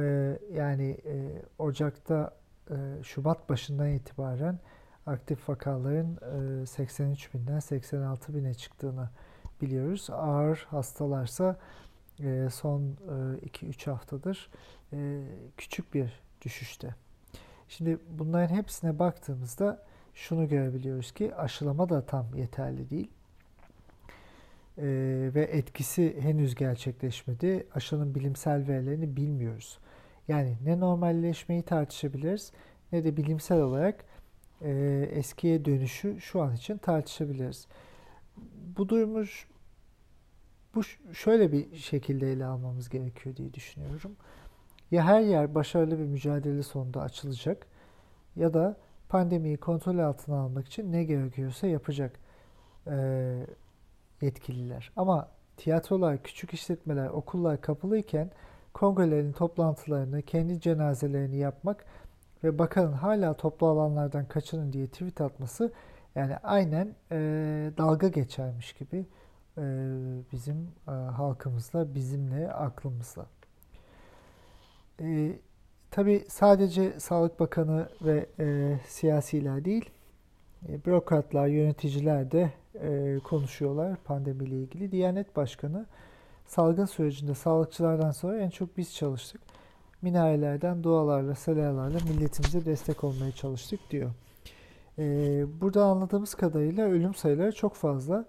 yani 0.53 0.97
e, 1.05 1.41
Ocak'ta 1.59 2.33
e, 2.69 3.03
Şubat 3.03 3.49
başından 3.49 3.89
itibaren 3.89 4.59
aktif 5.05 5.49
vakaların 5.49 6.17
e, 6.61 6.65
83 6.65 7.33
binden 7.33 7.59
86 7.59 8.35
bine 8.35 8.53
çıktığını 8.53 9.09
biliyoruz. 9.61 10.09
Ağır 10.09 10.67
hastalarsa 10.69 11.59
e, 12.19 12.47
son 12.51 12.81
2-3 12.81 13.89
e, 13.89 13.91
haftadır 13.91 14.49
küçük 15.57 15.93
bir 15.93 16.21
düşüşte. 16.41 16.95
Şimdi 17.69 17.97
bunların 18.09 18.55
hepsine 18.55 18.99
baktığımızda 18.99 19.83
şunu 20.13 20.47
görebiliyoruz 20.47 21.11
ki 21.11 21.35
aşılama 21.35 21.89
da 21.89 22.05
tam 22.05 22.25
yeterli 22.35 22.89
değil. 22.89 23.09
Ee, 24.77 25.31
ve 25.35 25.43
etkisi 25.43 26.21
henüz 26.21 26.55
gerçekleşmedi. 26.55 27.67
Aşının 27.75 28.15
bilimsel 28.15 28.67
verilerini 28.67 29.15
bilmiyoruz. 29.15 29.79
Yani 30.27 30.57
ne 30.65 30.79
normalleşmeyi 30.79 31.63
tartışabiliriz 31.63 32.51
ne 32.91 33.03
de 33.03 33.17
bilimsel 33.17 33.61
olarak 33.61 34.05
e, 34.61 34.71
eskiye 35.13 35.65
dönüşü 35.65 36.21
şu 36.21 36.41
an 36.41 36.55
için 36.55 36.77
tartışabiliriz. 36.77 37.67
Bu 38.77 38.89
durumu 38.89 39.25
bu 40.75 40.83
şöyle 41.13 41.51
bir 41.51 41.75
şekilde 41.75 42.31
ele 42.31 42.45
almamız 42.45 42.89
gerekiyor 42.89 43.35
diye 43.35 43.53
düşünüyorum. 43.53 44.15
Ya 44.91 45.03
her 45.03 45.21
yer 45.21 45.55
başarılı 45.55 45.99
bir 45.99 46.05
mücadele 46.05 46.63
sonunda 46.63 47.01
açılacak 47.01 47.67
ya 48.35 48.53
da 48.53 48.77
pandemiyi 49.09 49.57
kontrol 49.57 49.99
altına 49.99 50.39
almak 50.39 50.67
için 50.67 50.91
ne 50.91 51.03
gerekiyorsa 51.03 51.67
yapacak 51.67 52.19
e, 52.87 52.95
yetkililer. 54.21 54.91
Ama 54.95 55.27
tiyatrolar, 55.57 56.23
küçük 56.23 56.53
işletmeler, 56.53 57.07
okullar 57.09 57.61
kapalıyken 57.61 58.31
kongrelerin 58.73 59.31
toplantılarını, 59.31 60.21
kendi 60.21 60.61
cenazelerini 60.61 61.37
yapmak 61.37 61.85
ve 62.43 62.59
bakanın 62.59 62.93
hala 62.93 63.33
toplu 63.33 63.67
alanlardan 63.67 64.25
kaçının 64.25 64.73
diye 64.73 64.87
tweet 64.87 65.21
atması 65.21 65.71
yani 66.15 66.37
aynen 66.37 66.95
e, 67.11 67.17
dalga 67.77 68.07
geçermiş 68.07 68.73
gibi 68.73 69.05
e, 69.57 69.63
bizim 70.31 70.67
e, 70.87 70.91
halkımızla, 70.91 71.95
bizimle, 71.95 72.51
aklımızla. 72.53 73.25
E, 75.01 75.39
Tabi 75.91 76.25
sadece 76.27 76.99
Sağlık 76.99 77.39
Bakanı 77.39 77.89
ve 78.01 78.25
e, 78.39 78.77
siyasiler 78.87 79.65
değil, 79.65 79.89
e, 80.69 80.85
bürokratlar, 80.85 81.47
yöneticiler 81.47 82.31
de 82.31 82.51
e, 82.81 83.19
konuşuyorlar 83.23 83.95
pandemiyle 83.95 84.55
ilgili. 84.55 84.91
Diyanet 84.91 85.35
Başkanı 85.35 85.85
salgın 86.47 86.85
sürecinde 86.85 87.33
sağlıkçılardan 87.33 88.11
sonra 88.11 88.37
en 88.37 88.49
çok 88.49 88.77
biz 88.77 88.95
çalıştık. 88.95 89.41
Minarelerden 90.01 90.83
dualarla, 90.83 91.35
selalarla 91.35 91.97
milletimize 92.09 92.65
destek 92.65 93.03
olmaya 93.03 93.31
çalıştık 93.31 93.79
diyor. 93.91 94.11
E, 94.99 95.03
burada 95.61 95.83
anladığımız 95.85 96.35
kadarıyla 96.35 96.85
ölüm 96.85 97.15
sayıları 97.15 97.51
çok 97.51 97.75
fazla. 97.75 98.25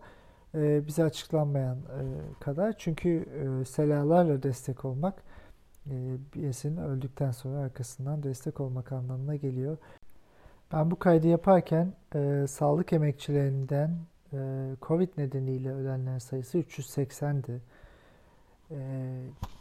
E, 0.55 0.87
bize 0.87 1.05
açıklanmayan 1.05 1.77
e, 1.77 2.03
kadar. 2.41 2.75
Çünkü 2.79 3.09
e, 3.11 3.65
selalarla 3.65 4.43
destek 4.43 4.85
olmak 4.85 5.23
birisinin 6.35 6.77
öldükten 6.77 7.31
sonra 7.31 7.59
arkasından 7.59 8.23
destek 8.23 8.61
olmak 8.61 8.93
anlamına 8.93 9.37
geliyor. 9.37 9.77
Ben 10.73 10.91
bu 10.91 10.99
kaydı 10.99 11.29
yaparken 11.29 11.93
e, 12.15 12.47
sağlık 12.49 12.93
emekçilerinden 12.93 13.99
e, 14.33 14.71
Covid 14.83 15.09
nedeniyle 15.19 15.73
ölenler 15.73 16.19
sayısı 16.19 16.59
380'di. 16.59 17.61
E, 18.71 18.79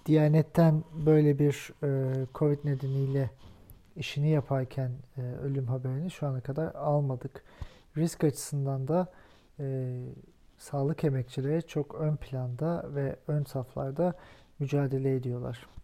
Diyanet'ten 0.05 0.83
böyle 1.05 1.39
bir 1.39 1.73
e, 1.83 2.13
Covid 2.35 2.59
nedeniyle 2.63 3.29
işini 3.95 4.29
yaparken 4.29 4.91
e, 5.17 5.21
ölüm 5.21 5.67
haberini 5.67 6.11
şu 6.11 6.27
ana 6.27 6.41
kadar 6.41 6.75
almadık. 6.75 7.43
Risk 7.97 8.23
açısından 8.23 8.87
da 8.87 9.07
e, 9.59 9.97
sağlık 10.57 11.03
emekçileri 11.03 11.67
çok 11.67 11.95
ön 11.95 12.15
planda 12.15 12.85
ve 12.95 13.15
ön 13.27 13.43
saflarda 13.43 14.13
mücadele 14.59 15.15
ediyorlar 15.15 15.78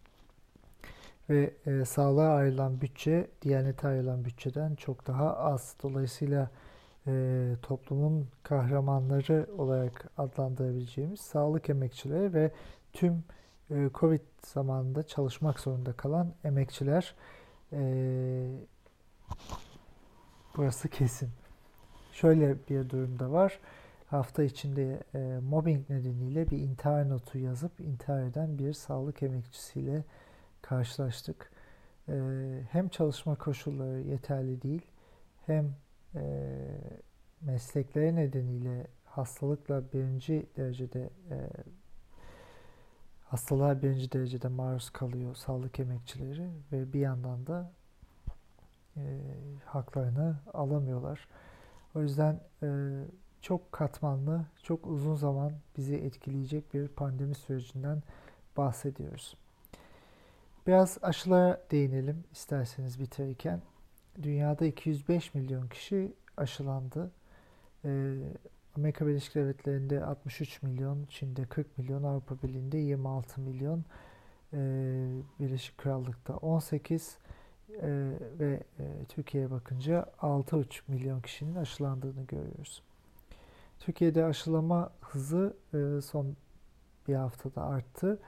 ve 1.30 1.54
e, 1.66 1.84
sağlığa 1.84 2.34
ayrılan 2.34 2.80
bütçe 2.80 3.30
Diyanete 3.42 3.88
ayrılan 3.88 4.24
bütçeden 4.24 4.74
çok 4.74 5.06
daha 5.06 5.36
az. 5.36 5.74
Dolayısıyla 5.82 6.50
e, 7.06 7.52
toplumun 7.62 8.28
kahramanları 8.42 9.46
olarak 9.58 10.10
adlandırabileceğimiz 10.18 11.20
sağlık 11.20 11.70
emekçileri 11.70 12.34
ve 12.34 12.50
tüm 12.92 13.24
e, 13.70 13.90
Covid 13.94 14.20
zamanında 14.46 15.02
çalışmak 15.02 15.60
zorunda 15.60 15.92
kalan 15.92 16.32
emekçiler 16.44 17.14
e, 17.72 17.80
burası 20.56 20.88
kesin. 20.88 21.30
Şöyle 22.12 22.56
bir 22.70 22.90
durumda 22.90 23.32
var. 23.32 23.58
Hafta 24.06 24.42
içinde 24.42 25.02
e, 25.14 25.38
mobbing 25.48 25.90
nedeniyle 25.90 26.50
bir 26.50 26.58
intihar 26.58 27.08
notu 27.08 27.38
yazıp 27.38 27.80
intihar 27.80 28.22
eden 28.22 28.58
bir 28.58 28.72
sağlık 28.72 29.22
emekçisiyle 29.22 30.04
karşılaştık. 30.68 31.50
E, 32.08 32.12
hem 32.70 32.88
çalışma 32.88 33.34
koşulları 33.34 34.00
yeterli 34.00 34.62
değil 34.62 34.82
hem 35.46 35.74
e, 36.14 36.22
meslekleri 37.40 38.16
nedeniyle 38.16 38.86
hastalıkla 39.04 39.82
birinci 39.92 40.46
derecede 40.56 41.10
e, 41.30 41.36
hastalığa 43.24 43.82
birinci 43.82 44.12
derecede 44.12 44.48
maruz 44.48 44.90
kalıyor 44.90 45.34
sağlık 45.34 45.80
emekçileri 45.80 46.50
ve 46.72 46.92
bir 46.92 47.00
yandan 47.00 47.46
da 47.46 47.72
e, 48.96 49.02
haklarını 49.64 50.36
alamıyorlar. 50.54 51.28
O 51.94 52.02
yüzden 52.02 52.40
e, 52.62 52.68
çok 53.40 53.72
katmanlı, 53.72 54.46
çok 54.62 54.86
uzun 54.86 55.14
zaman 55.14 55.52
bizi 55.76 55.96
etkileyecek 55.96 56.74
bir 56.74 56.88
pandemi 56.88 57.34
sürecinden 57.34 58.02
bahsediyoruz. 58.56 59.36
Biraz 60.66 60.98
aşılara 61.02 61.62
değinelim 61.70 62.24
isterseniz 62.32 63.00
bitirirken. 63.00 63.62
Dünyada 64.22 64.64
205 64.66 65.34
milyon 65.34 65.68
kişi 65.68 66.12
aşılandı. 66.36 67.10
Ee, 67.84 68.14
Amerika 68.76 69.06
Birleşik 69.06 69.34
Devletleri'nde 69.34 70.04
63 70.04 70.62
milyon, 70.62 71.06
Çin'de 71.08 71.44
40 71.44 71.78
milyon, 71.78 72.02
Avrupa 72.02 72.42
Birliği'nde 72.42 72.78
26 72.78 73.40
milyon, 73.40 73.84
ee, 74.52 74.56
Birleşik 75.40 75.78
Krallık'ta 75.78 76.36
18, 76.36 77.18
e, 77.70 78.10
ve 78.38 78.62
e, 78.78 79.04
Türkiye'ye 79.08 79.50
bakınca 79.50 80.06
6,5 80.20 80.82
milyon 80.88 81.20
kişinin 81.20 81.54
aşılandığını 81.54 82.26
görüyoruz. 82.26 82.82
Türkiye'de 83.78 84.24
aşılama 84.24 84.92
hızı 85.00 85.56
e, 85.74 86.00
son 86.00 86.36
bir 87.08 87.14
haftada 87.14 87.64
arttı. 87.64 88.18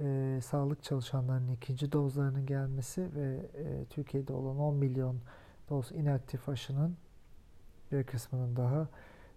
E, 0.00 0.40
sağlık 0.40 0.82
çalışanlarının 0.82 1.52
ikinci 1.52 1.92
dozlarının 1.92 2.46
gelmesi 2.46 3.08
ve 3.14 3.46
e, 3.54 3.84
Türkiye'de 3.90 4.32
olan 4.32 4.58
10 4.58 4.74
milyon 4.76 5.20
doz 5.70 5.92
inaktif 5.92 6.48
aşının 6.48 6.96
bir 7.92 8.04
kısmının 8.04 8.56
daha 8.56 8.88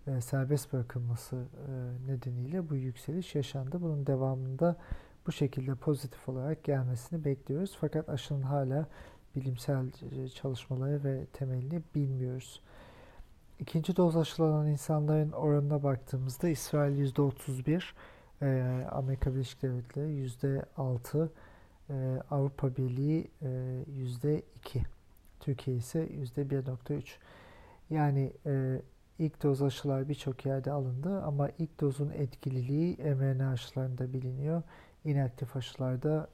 e, 0.08 0.21
serbest 0.21 0.73
bırakılması 0.73 1.36
e, 1.36 1.71
nedeniyle 2.12 2.69
bu 2.69 2.76
yükseliş 2.76 3.36
yaşandı. 3.36 3.82
Bunun 3.82 4.08
devamında 4.08 4.76
bu 5.28 5.32
şekilde 5.32 5.76
pozitif 5.76 6.30
olarak 6.30 6.63
gelmesini 6.63 7.26
bekliyoruz. 7.26 7.78
Fakat 7.82 8.10
aşının 8.10 8.41
hala 8.41 8.88
bilimsel 9.36 9.86
çalışmaları 10.36 11.04
ve 11.04 11.26
temelini 11.26 11.82
bilmiyoruz. 11.95 12.62
İkinci 13.60 13.95
doz 13.95 14.17
aşılanan 14.17 14.67
insanların 14.67 15.32
oranına 15.32 15.84
baktığımızda 15.84 16.49
İsrail 16.49 17.13
%31, 17.15 17.84
e, 18.44 18.86
Amerika 18.92 19.34
Birleşik 19.34 19.62
Devletleri 19.62 20.28
%6, 20.78 21.30
e, 21.90 21.94
Avrupa 22.32 22.76
Birliği 22.76 23.28
e, 23.42 23.48
%2, 23.88 24.44
Türkiye 25.40 25.78
ise 25.78 26.08
%1.3. 26.08 27.04
Yani 27.90 28.34
e, 28.46 28.82
ilk 29.20 29.44
doz 29.44 29.62
aşılar 29.62 30.10
birçok 30.10 30.46
yerde 30.46 30.72
alındı 30.72 31.22
ama 31.22 31.50
ilk 31.60 31.82
dozun 31.82 32.10
etkililiği 32.10 32.98
mRNA 32.98 33.52
aşılarında 33.52 34.14
biliniyor 34.14 34.64
inaktif 35.06 35.56
aşılarda 35.56 36.28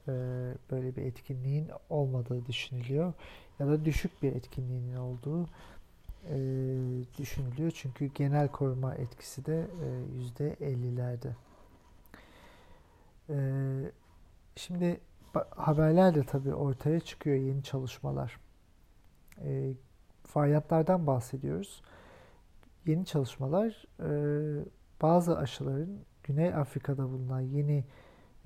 böyle 0.70 0.96
bir 0.96 1.02
etkinliğin 1.02 1.68
olmadığı 1.90 2.46
düşünülüyor. 2.46 3.12
Ya 3.58 3.66
da 3.66 3.84
düşük 3.84 4.22
bir 4.22 4.32
etkinliğinin 4.32 4.96
olduğu 4.96 5.48
düşünülüyor. 7.18 7.70
Çünkü 7.74 8.06
genel 8.06 8.48
koruma 8.48 8.94
etkisi 8.94 9.46
de 9.46 9.66
yüzde 10.16 10.54
50'lerde. 10.54 11.30
E, 13.30 13.36
şimdi 14.56 15.00
haberler 15.50 16.14
de 16.14 16.24
tabii 16.24 16.54
ortaya 16.54 17.00
çıkıyor 17.00 17.36
yeni 17.36 17.62
çalışmalar. 17.62 18.40
E, 19.44 19.72
varyantlardan 20.34 21.06
bahsediyoruz. 21.06 21.82
Yeni 22.86 23.06
çalışmalar 23.06 23.84
e, 24.00 24.10
bazı 25.02 25.38
aşıların 25.38 25.98
Güney 26.24 26.54
Afrika'da 26.54 27.10
bulunan 27.10 27.40
yeni 27.40 27.84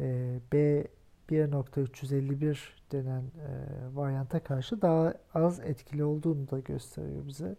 e, 0.01 0.39
B 0.53 0.87
1.351 1.31 2.59
denen 2.93 3.23
e, 3.23 3.51
varyanta 3.95 4.41
karşı 4.41 4.83
daha 4.83 5.15
az 5.35 5.61
etkili 5.61 6.05
olduğunu 6.05 6.51
da 6.51 6.59
gösteriyor 6.59 7.27
bize. 7.27 7.57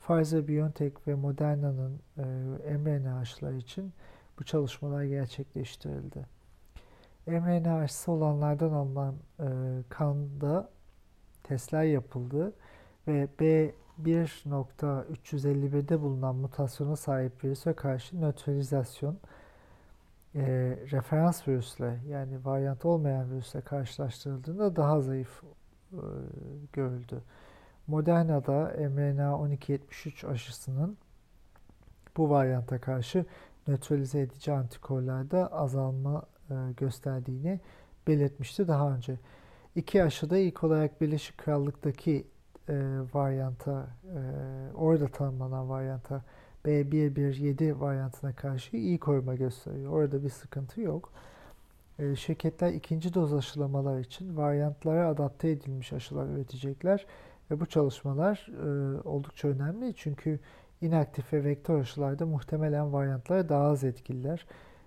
Pfizer, 0.00 0.48
BioNTech 0.48 0.96
ve 1.08 1.14
Moderna'nın 1.14 2.00
e, 2.64 2.76
mRNA 2.76 3.18
aşıları 3.18 3.56
için 3.56 3.92
bu 4.38 4.44
çalışmalar 4.44 5.04
gerçekleştirildi. 5.04 6.26
mRNA 7.26 7.78
aşısı 7.78 8.12
olanlardan 8.12 8.72
alınan 8.72 9.14
e, 9.40 9.48
kanda 9.88 10.68
testler 11.42 11.84
yapıldı 11.84 12.52
ve 13.08 13.28
B1.351'de 13.38 16.00
bulunan 16.00 16.36
mutasyona 16.36 16.96
sahip 16.96 17.44
virüse 17.44 17.72
karşı 17.72 18.20
nötralizasyon 18.20 19.18
e, 20.34 20.42
referans 20.90 21.48
virüsle 21.48 22.00
yani 22.08 22.44
varyant 22.44 22.84
olmayan 22.84 23.30
virüsle 23.30 23.60
karşılaştırıldığında 23.60 24.76
daha 24.76 25.00
zayıf 25.00 25.42
e, 25.92 25.96
görüldü. 26.72 27.22
Moderna'da 27.86 28.72
mRNA 28.90 29.44
1273 29.44 30.24
aşısının 30.24 30.96
bu 32.16 32.30
varyanta 32.30 32.80
karşı 32.80 33.26
nötralize 33.68 34.20
edici 34.20 34.52
antikorlarda 34.52 35.52
azalma 35.52 36.22
gösterdiğini 36.76 37.60
belirtmişti 38.06 38.68
daha 38.68 38.94
önce. 38.94 39.18
İki 39.76 40.02
aşıda 40.04 40.38
ilk 40.38 40.64
olarak 40.64 41.00
Birleşik 41.00 41.38
Krallık'taki 41.38 42.26
e, 42.68 42.74
varyanta, 43.14 43.86
e, 44.04 44.20
orada 44.76 45.08
tanımlanan 45.08 45.68
varyanta 45.68 46.22
B117 46.64 47.80
varyantına 47.80 48.32
karşı 48.32 48.76
iyi 48.76 48.98
koruma 48.98 49.34
gösteriyor. 49.34 49.92
Orada 49.92 50.24
bir 50.24 50.28
sıkıntı 50.28 50.80
yok. 50.80 51.12
E, 51.98 52.16
şirketler 52.16 52.72
ikinci 52.72 53.14
doz 53.14 53.34
aşılamalar 53.34 54.00
için 54.00 54.36
varyantlara 54.36 55.08
adapte 55.08 55.50
edilmiş 55.50 55.92
aşılar 55.92 56.26
üretecekler. 56.26 57.06
Ve 57.50 57.60
bu 57.60 57.66
çalışmalar 57.66 58.48
e, 58.64 59.00
oldukça 59.08 59.48
önemli 59.48 59.94
çünkü 59.96 60.40
inaktif 60.80 61.32
ve 61.32 61.44
vektör 61.44 61.80
aşılarda 61.80 62.26
muhtemelen 62.26 62.92
varyantlara 62.92 63.48
daha 63.48 63.64
az 63.64 63.84
etkililer. 63.84 64.46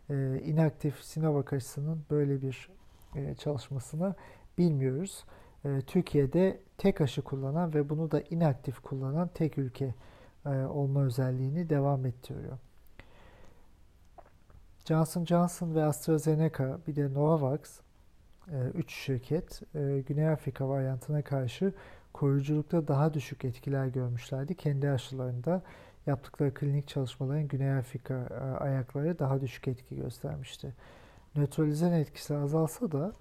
E, 0.09 0.39
inaktif 0.39 1.03
Sinovac 1.03 1.53
aşısının 1.53 2.05
böyle 2.11 2.41
bir 2.41 2.69
e, 3.15 3.35
çalışmasını 3.35 4.15
bilmiyoruz. 4.57 5.25
E, 5.65 5.81
Türkiye'de 5.81 6.59
tek 6.77 7.01
aşı 7.01 7.21
kullanan 7.21 7.73
ve 7.73 7.89
bunu 7.89 8.11
da 8.11 8.21
inaktif 8.21 8.79
kullanan 8.79 9.29
tek 9.33 9.57
ülke 9.57 9.93
e, 10.45 10.49
olma 10.49 11.03
özelliğini 11.03 11.69
devam 11.69 12.05
ettiriyor. 12.05 12.57
Johnson 14.85 15.25
Johnson 15.25 15.75
ve 15.75 15.83
AstraZeneca 15.83 16.79
bir 16.87 16.95
de 16.95 17.13
Novavax 17.13 17.79
3 18.73 18.85
e, 18.85 18.95
şirket 18.95 19.61
e, 19.75 20.03
Güney 20.07 20.29
Afrika 20.29 20.69
varyantına 20.69 21.21
karşı 21.21 21.73
koruyuculukta 22.13 22.87
daha 22.87 23.13
düşük 23.13 23.45
etkiler 23.45 23.87
görmüşlerdi. 23.87 24.55
Kendi 24.55 24.89
aşılarında 24.89 25.61
yaptıkları 26.05 26.53
klinik 26.53 26.87
çalışmaların 26.87 27.47
Güney 27.47 27.71
Afrika 27.71 28.15
ayakları 28.59 29.19
daha 29.19 29.41
düşük 29.41 29.67
etki 29.67 29.95
göstermişti. 29.95 30.73
Nötralizan 31.35 31.91
etkisi 31.93 32.35
azalsa 32.35 32.91
da 32.91 33.13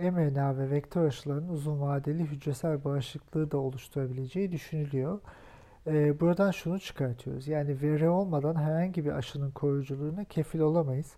mRNA 0.00 0.58
ve 0.58 0.70
vektör 0.70 1.06
aşılarının 1.06 1.48
uzun 1.48 1.80
vadeli 1.80 2.24
hücresel 2.24 2.84
bağışıklığı 2.84 3.50
da 3.50 3.58
oluşturabileceği 3.58 4.52
düşünülüyor. 4.52 5.20
E, 5.86 6.20
buradan 6.20 6.50
şunu 6.50 6.80
çıkartıyoruz. 6.80 7.48
Yani 7.48 7.82
veri 7.82 8.08
olmadan 8.08 8.54
herhangi 8.54 9.04
bir 9.04 9.10
aşının 9.12 9.50
koruyuculuğuna 9.50 10.24
kefil 10.24 10.60
olamayız. 10.60 11.14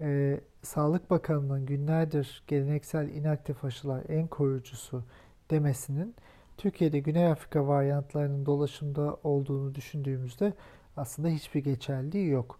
E, 0.00 0.40
Sağlık 0.62 1.10
Bakanlığı'nın 1.10 1.66
günlerdir 1.66 2.42
geleneksel 2.46 3.08
inaktif 3.08 3.64
aşılar 3.64 4.02
en 4.08 4.26
koruyucusu 4.26 5.04
demesinin 5.50 6.14
Türkiye'de 6.56 6.98
Güney 6.98 7.26
Afrika 7.26 7.66
varyantlarının 7.68 8.46
dolaşımda 8.46 9.16
olduğunu 9.24 9.74
düşündüğümüzde 9.74 10.52
aslında 10.96 11.28
hiçbir 11.28 11.64
geçerliği 11.64 12.28
yok. 12.28 12.58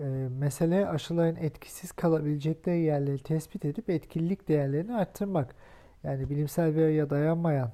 E, 0.00 0.04
mesele 0.38 0.88
aşıların 0.88 1.36
etkisiz 1.36 1.92
kalabilecekleri 1.92 2.80
yerleri 2.80 3.18
tespit 3.18 3.64
edip 3.64 3.90
etkililik 3.90 4.48
değerlerini 4.48 4.94
arttırmak. 4.96 5.54
Yani 6.02 6.30
bilimsel 6.30 6.74
veriye 6.74 7.10
dayanmayan 7.10 7.70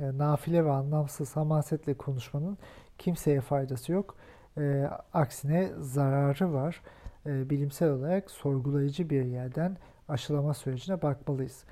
e, 0.00 0.18
nafile 0.18 0.64
ve 0.64 0.70
anlamsız 0.70 1.36
hamasetle 1.36 1.94
konuşmanın 1.94 2.58
kimseye 2.98 3.40
faydası 3.40 3.92
yok. 3.92 4.16
E, 4.58 4.90
aksine 5.12 5.70
zararı 5.78 6.52
var. 6.52 6.82
E, 7.26 7.50
bilimsel 7.50 7.90
olarak 7.90 8.30
sorgulayıcı 8.30 9.10
bir 9.10 9.24
yerden 9.24 9.76
aşılama 10.08 10.54
sürecine 10.54 11.02
bakmalıyız. 11.02 11.64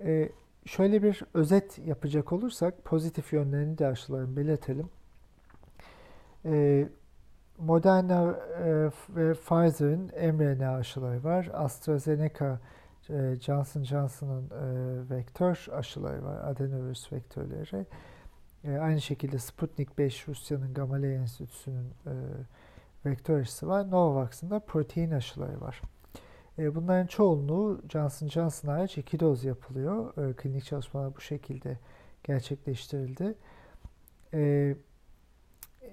E, 0.00 0.28
şöyle 0.66 1.02
bir 1.02 1.22
özet 1.34 1.78
yapacak 1.78 2.32
olursak 2.32 2.84
pozitif 2.84 3.32
yönlerini 3.32 3.78
de 3.78 3.86
aşıların 3.86 4.36
belirtelim. 4.36 4.88
E, 6.44 6.88
Moderna 7.58 8.36
e, 8.64 8.90
ve 9.16 9.34
Pfizer'in 9.34 10.34
mRNA 10.34 10.74
aşıları 10.74 11.24
var. 11.24 11.48
AstraZeneca 11.52 12.60
e, 13.10 13.36
Johnson 13.40 13.82
Johnson'ın 13.82 14.50
e, 14.50 15.10
vektör 15.10 15.66
aşıları 15.72 16.24
var, 16.24 16.50
adenovirüs 16.50 17.12
vektörleri. 17.12 17.86
Aynı 18.80 19.00
şekilde 19.00 19.38
Sputnik 19.38 19.98
5 19.98 20.28
Rusya'nın 20.28 20.74
Gamaleya 20.74 21.20
Enstitüsü'nün 21.20 21.92
vektör 23.06 23.40
aşısı 23.40 23.68
var. 23.68 23.90
Novavax'ın 23.90 24.50
da 24.50 24.58
protein 24.60 25.10
aşıları 25.10 25.60
var. 25.60 25.82
E, 26.60 26.74
bunların 26.74 27.06
çoğunluğu 27.06 27.80
Johnson 27.88 28.28
Johnson 28.28 28.68
hariç 28.68 28.98
iki 28.98 29.20
doz 29.20 29.44
yapılıyor. 29.44 30.28
E, 30.28 30.32
klinik 30.32 30.64
çalışmalar 30.64 31.16
bu 31.16 31.20
şekilde 31.20 31.78
gerçekleştirildi. 32.24 33.34
E, 34.34 34.76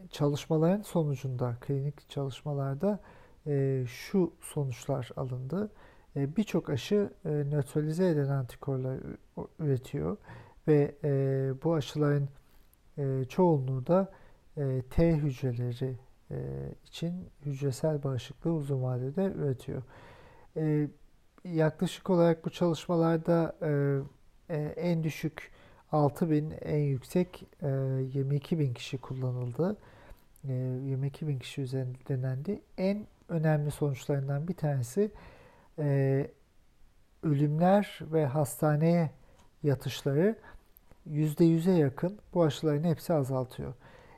çalışmaların 0.09 0.81
sonucunda, 0.81 1.55
klinik 1.61 2.09
çalışmalarda 2.09 2.99
şu 3.85 4.33
sonuçlar 4.41 5.09
alındı. 5.15 5.71
Birçok 6.15 6.69
aşı 6.69 7.13
nötralize 7.25 8.09
eden 8.09 8.29
antikorlar 8.29 8.99
üretiyor 9.59 10.17
ve 10.67 10.95
bu 11.63 11.73
aşıların 11.73 12.29
çoğunluğu 13.25 13.87
da 13.87 14.11
T 14.89 15.15
hücreleri 15.15 15.95
için 16.85 17.29
hücresel 17.45 18.03
bağışıklığı 18.03 18.53
uzun 18.53 18.83
vadede 18.83 19.23
üretiyor. 19.23 19.83
Yaklaşık 21.43 22.09
olarak 22.09 22.45
bu 22.45 22.49
çalışmalarda 22.49 23.55
e, 24.49 24.55
en 24.77 25.03
düşük 25.03 25.51
6 25.91 26.29
bin, 26.31 26.53
en 26.61 26.77
yüksek 26.77 27.43
e, 27.61 27.67
22 27.67 28.59
bin 28.59 28.73
kişi 28.73 28.97
kullanıldı. 28.97 29.77
E, 30.47 30.53
22 30.53 31.27
bin 31.27 31.39
kişi 31.39 31.61
üzerinde 31.61 31.97
denendi. 32.07 32.61
En 32.77 33.07
önemli 33.29 33.71
sonuçlarından 33.71 34.47
bir 34.47 34.53
tanesi 34.53 35.11
e, 35.79 36.27
ölümler 37.23 37.99
ve 38.01 38.25
hastaneye 38.25 39.11
yatışları 39.63 40.35
%100'e 41.09 41.73
yakın 41.73 42.19
bu 42.33 42.43
aşıların 42.43 42.83
hepsi 42.83 43.13
azaltıyor. 43.13 43.73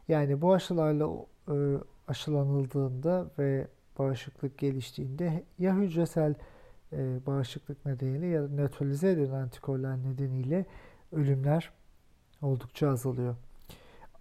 Yani 0.07 0.41
bu 0.41 0.53
aşılarla 0.53 1.09
e, 1.47 1.55
aşılanıldığında 2.07 3.27
ve 3.39 3.67
bağışıklık 3.99 4.57
geliştiğinde 4.57 5.43
ya 5.59 5.75
hücresel 5.75 6.35
e, 6.93 7.19
bağışıklık 7.27 7.85
nedeniyle 7.85 8.27
ya 8.27 8.43
da 8.43 8.47
nötralize 8.47 9.11
edilen 9.11 9.33
antikorlar 9.33 10.03
nedeniyle 10.03 10.65
ölümler 11.11 11.71
oldukça 12.41 12.89
azalıyor. 12.89 13.35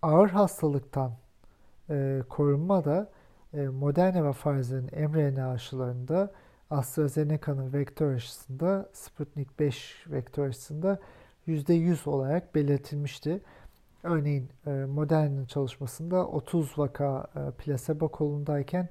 Ağır 0.03 0.29
hastalıktan 0.29 1.13
e, 1.91 2.23
korunma 2.29 2.85
da 2.85 3.11
e, 3.55 3.69
Moderna 3.69 4.25
ve 4.25 4.33
Pfizer'in 4.33 5.11
mRNA 5.11 5.51
aşılarında 5.51 6.33
AstraZeneca'nın 6.71 7.73
vektör 7.73 8.15
aşısında 8.15 8.89
Sputnik 8.93 9.59
5 9.61 10.05
vektör 10.07 10.49
aşısında 10.49 10.99
%100 11.47 12.09
olarak 12.09 12.55
belirtilmişti. 12.55 13.41
Örneğin 14.03 14.49
e, 14.67 14.71
Moderna'nın 14.71 15.47
çalışmasında 15.47 16.27
30 16.27 16.79
vaka 16.79 17.27
e, 17.37 17.51
plasebo 17.51 18.09
kolundayken 18.09 18.89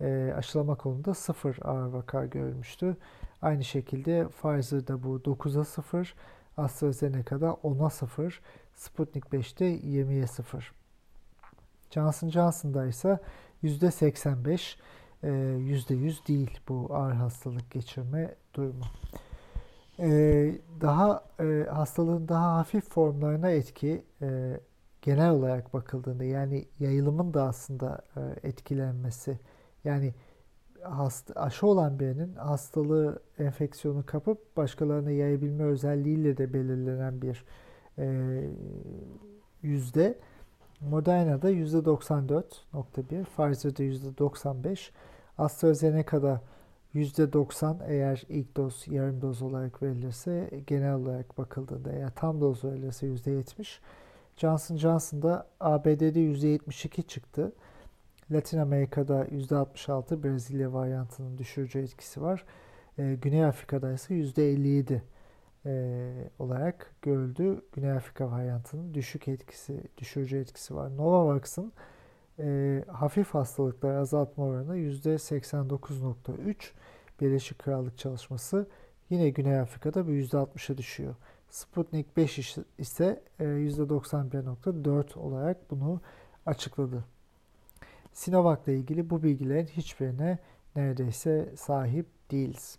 e, 0.00 0.34
aşılama 0.36 0.74
kolunda 0.74 1.14
0 1.14 1.58
ağır 1.62 1.86
vaka 1.86 2.26
görülmüştü. 2.26 2.96
Aynı 3.42 3.64
şekilde 3.64 4.28
Pfizer'da 4.28 5.02
bu 5.02 5.16
9'a 5.16 5.64
0, 5.64 6.14
AstraZeneca'da 6.56 7.46
10'a 7.46 7.90
0, 7.90 8.40
Sputnik 8.74 9.24
5'te 9.24 9.64
20'ye 9.64 10.26
0. 10.26 10.72
Johnson 11.90 12.28
Johnson'da 12.28 12.86
ise 12.86 13.18
%85, 13.62 14.76
%100 15.22 16.28
değil 16.28 16.60
bu 16.68 16.88
ağır 16.94 17.12
hastalık 17.12 17.70
geçirme 17.70 18.34
durumu. 18.54 18.84
Daha 20.80 21.24
hastalığın 21.70 22.28
daha 22.28 22.56
hafif 22.56 22.90
formlarına 22.90 23.50
etki 23.50 24.04
genel 25.02 25.30
olarak 25.30 25.74
bakıldığında 25.74 26.24
yani 26.24 26.64
yayılımın 26.80 27.34
da 27.34 27.42
aslında 27.42 28.02
etkilenmesi 28.42 29.38
yani 29.84 30.14
hasta, 30.82 31.40
aşı 31.40 31.66
olan 31.66 31.98
birinin 31.98 32.34
hastalığı, 32.34 33.22
enfeksiyonu 33.38 34.06
kapıp 34.06 34.56
başkalarına 34.56 35.10
yayabilme 35.10 35.64
özelliğiyle 35.64 36.36
de 36.36 36.52
belirlenen 36.52 37.22
bir 37.22 37.44
e, 37.98 38.40
yüzde. 39.62 40.18
Moderna'da 40.80 41.50
yüzde 41.50 41.76
94.1, 41.78 43.24
Pfizer'da 43.24 43.82
yüzde 43.82 44.18
95, 44.18 44.92
AstraZeneca'da 45.38 46.42
yüzde 46.92 47.32
90 47.32 47.80
eğer 47.86 48.24
ilk 48.28 48.56
doz 48.56 48.84
yarım 48.88 49.22
doz 49.22 49.42
olarak 49.42 49.82
verilirse 49.82 50.50
genel 50.66 50.94
olarak 50.94 51.38
bakıldığında 51.38 51.92
eğer 51.92 52.10
tam 52.10 52.40
doz 52.40 52.64
verilirse 52.64 53.06
yüzde 53.06 53.30
70. 53.30 53.80
Johnson 54.36 54.76
Johnson'da 54.76 55.46
ABD'de 55.60 56.20
yüzde 56.20 56.48
72 56.48 57.02
çıktı. 57.02 57.52
Latin 58.30 58.58
Amerika'da 58.58 59.24
%66 59.24 60.22
Brezilya 60.22 60.72
varyantının 60.72 61.38
düşürücü 61.38 61.78
etkisi 61.78 62.22
var. 62.22 62.44
E, 62.98 63.14
Güney 63.14 63.44
Afrika'da 63.44 63.92
ise 63.92 64.14
%57 64.14 65.00
e, 65.66 66.30
olarak 66.38 66.94
görüldü. 67.02 67.62
Güney 67.72 67.92
Afrika 67.92 68.30
varyantının 68.30 68.94
düşük 68.94 69.28
etkisi, 69.28 69.82
düşürücü 69.98 70.38
etkisi 70.38 70.74
var. 70.74 70.96
Novavax'ın 70.96 71.72
e, 72.38 72.84
hafif 72.88 73.34
hastalıklar 73.34 73.94
azaltma 73.94 74.44
oranı 74.44 74.76
%89.3 74.76 76.70
Birleşik 77.20 77.58
Krallık 77.58 77.98
çalışması 77.98 78.68
yine 79.10 79.30
Güney 79.30 79.60
Afrika'da 79.60 80.08
bir 80.08 80.28
%60'a 80.28 80.78
düşüyor. 80.78 81.14
Sputnik 81.50 82.16
5 82.16 82.38
ise 82.78 83.22
%91.4 83.40 85.18
olarak 85.18 85.70
bunu 85.70 86.00
açıkladı. 86.46 87.04
Sinovac 88.18 88.58
ile 88.66 88.76
ilgili 88.76 89.10
bu 89.10 89.22
bilgilerin 89.22 89.66
hiçbirine 89.66 90.38
neredeyse 90.76 91.52
sahip 91.56 92.06
değiliz. 92.30 92.78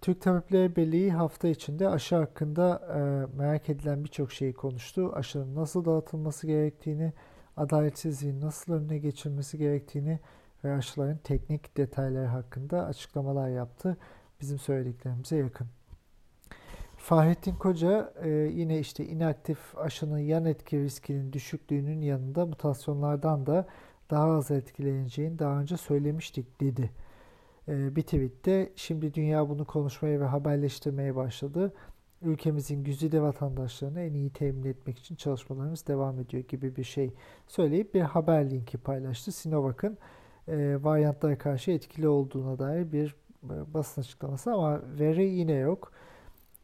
Türk 0.00 0.20
Tabipleri 0.20 0.76
Birliği 0.76 1.12
hafta 1.12 1.48
içinde 1.48 1.88
aşı 1.88 2.16
hakkında 2.16 2.82
e, 2.94 3.36
merak 3.36 3.68
edilen 3.68 4.04
birçok 4.04 4.32
şeyi 4.32 4.52
konuştu. 4.52 5.12
Aşının 5.14 5.54
nasıl 5.54 5.84
dağıtılması 5.84 6.46
gerektiğini, 6.46 7.12
adaletsizliğin 7.56 8.40
nasıl 8.40 8.72
önüne 8.72 8.98
geçilmesi 8.98 9.58
gerektiğini 9.58 10.20
ve 10.64 10.72
aşıların 10.74 11.18
teknik 11.18 11.76
detayları 11.76 12.26
hakkında 12.26 12.86
açıklamalar 12.86 13.48
yaptı. 13.48 13.96
Bizim 14.40 14.58
söylediklerimize 14.58 15.36
yakın. 15.36 15.66
Fahrettin 16.96 17.54
Koca 17.54 18.12
e, 18.22 18.28
yine 18.30 18.78
işte 18.78 19.06
inaktif 19.06 19.78
aşının 19.78 20.18
yan 20.18 20.44
etki 20.44 20.78
riskinin 20.78 21.32
düşüklüğünün 21.32 22.00
yanında 22.00 22.46
mutasyonlardan 22.46 23.46
da 23.46 23.66
daha 24.10 24.24
az 24.24 24.50
etkileneceğini 24.50 25.38
daha 25.38 25.60
önce 25.60 25.76
söylemiştik 25.76 26.60
dedi. 26.60 26.90
Ee, 27.68 27.96
bir 27.96 28.02
tweette 28.02 28.72
şimdi 28.76 29.14
dünya 29.14 29.48
bunu 29.48 29.64
konuşmaya 29.64 30.20
ve 30.20 30.24
haberleştirmeye 30.24 31.16
başladı. 31.16 31.72
Ülkemizin 32.22 32.84
güzide 32.84 33.22
vatandaşlarını 33.22 34.00
en 34.00 34.14
iyi 34.14 34.30
temin 34.30 34.64
etmek 34.64 34.98
için 34.98 35.14
çalışmalarımız 35.14 35.86
devam 35.86 36.20
ediyor 36.20 36.44
gibi 36.48 36.76
bir 36.76 36.84
şey 36.84 37.14
söyleyip 37.48 37.94
bir 37.94 38.00
haber 38.00 38.50
linki 38.50 38.78
paylaştı. 38.78 39.32
Sinovac'ın 39.32 39.98
e, 40.48 40.78
varyantlara 40.82 41.38
karşı 41.38 41.70
etkili 41.70 42.08
olduğuna 42.08 42.58
dair 42.58 42.92
bir 42.92 43.16
e, 43.44 43.74
basın 43.74 44.00
açıklaması 44.00 44.52
ama 44.52 44.80
veri 44.98 45.24
yine 45.24 45.52
yok. 45.52 45.92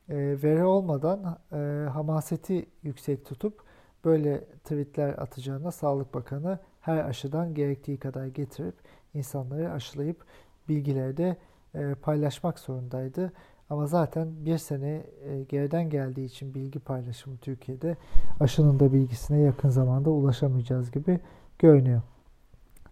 E, 0.08 0.16
veri 0.16 0.64
olmadan 0.64 1.38
e, 1.52 1.88
hamaseti 1.88 2.66
yüksek 2.82 3.24
tutup 3.26 3.62
böyle 4.04 4.44
tweetler 4.44 5.08
atacağına 5.08 5.70
Sağlık 5.70 6.14
Bakanı 6.14 6.58
her 6.80 6.96
aşıdan 6.96 7.54
gerektiği 7.54 7.96
kadar 7.96 8.26
getirip 8.26 8.74
insanları 9.14 9.72
aşılayıp 9.72 10.24
bilgileri 10.68 11.16
de 11.16 11.36
e, 11.74 11.94
paylaşmak 11.94 12.58
zorundaydı. 12.58 13.32
Ama 13.70 13.86
zaten 13.86 14.28
bir 14.44 14.58
sene 14.58 15.06
e, 15.24 15.42
geriden 15.48 15.90
geldiği 15.90 16.24
için 16.24 16.54
bilgi 16.54 16.78
paylaşımı 16.78 17.36
Türkiye'de 17.36 17.96
aşının 18.40 18.80
da 18.80 18.92
bilgisine 18.92 19.40
yakın 19.40 19.68
zamanda 19.68 20.10
ulaşamayacağız 20.10 20.90
gibi 20.90 21.20
görünüyor. 21.58 22.02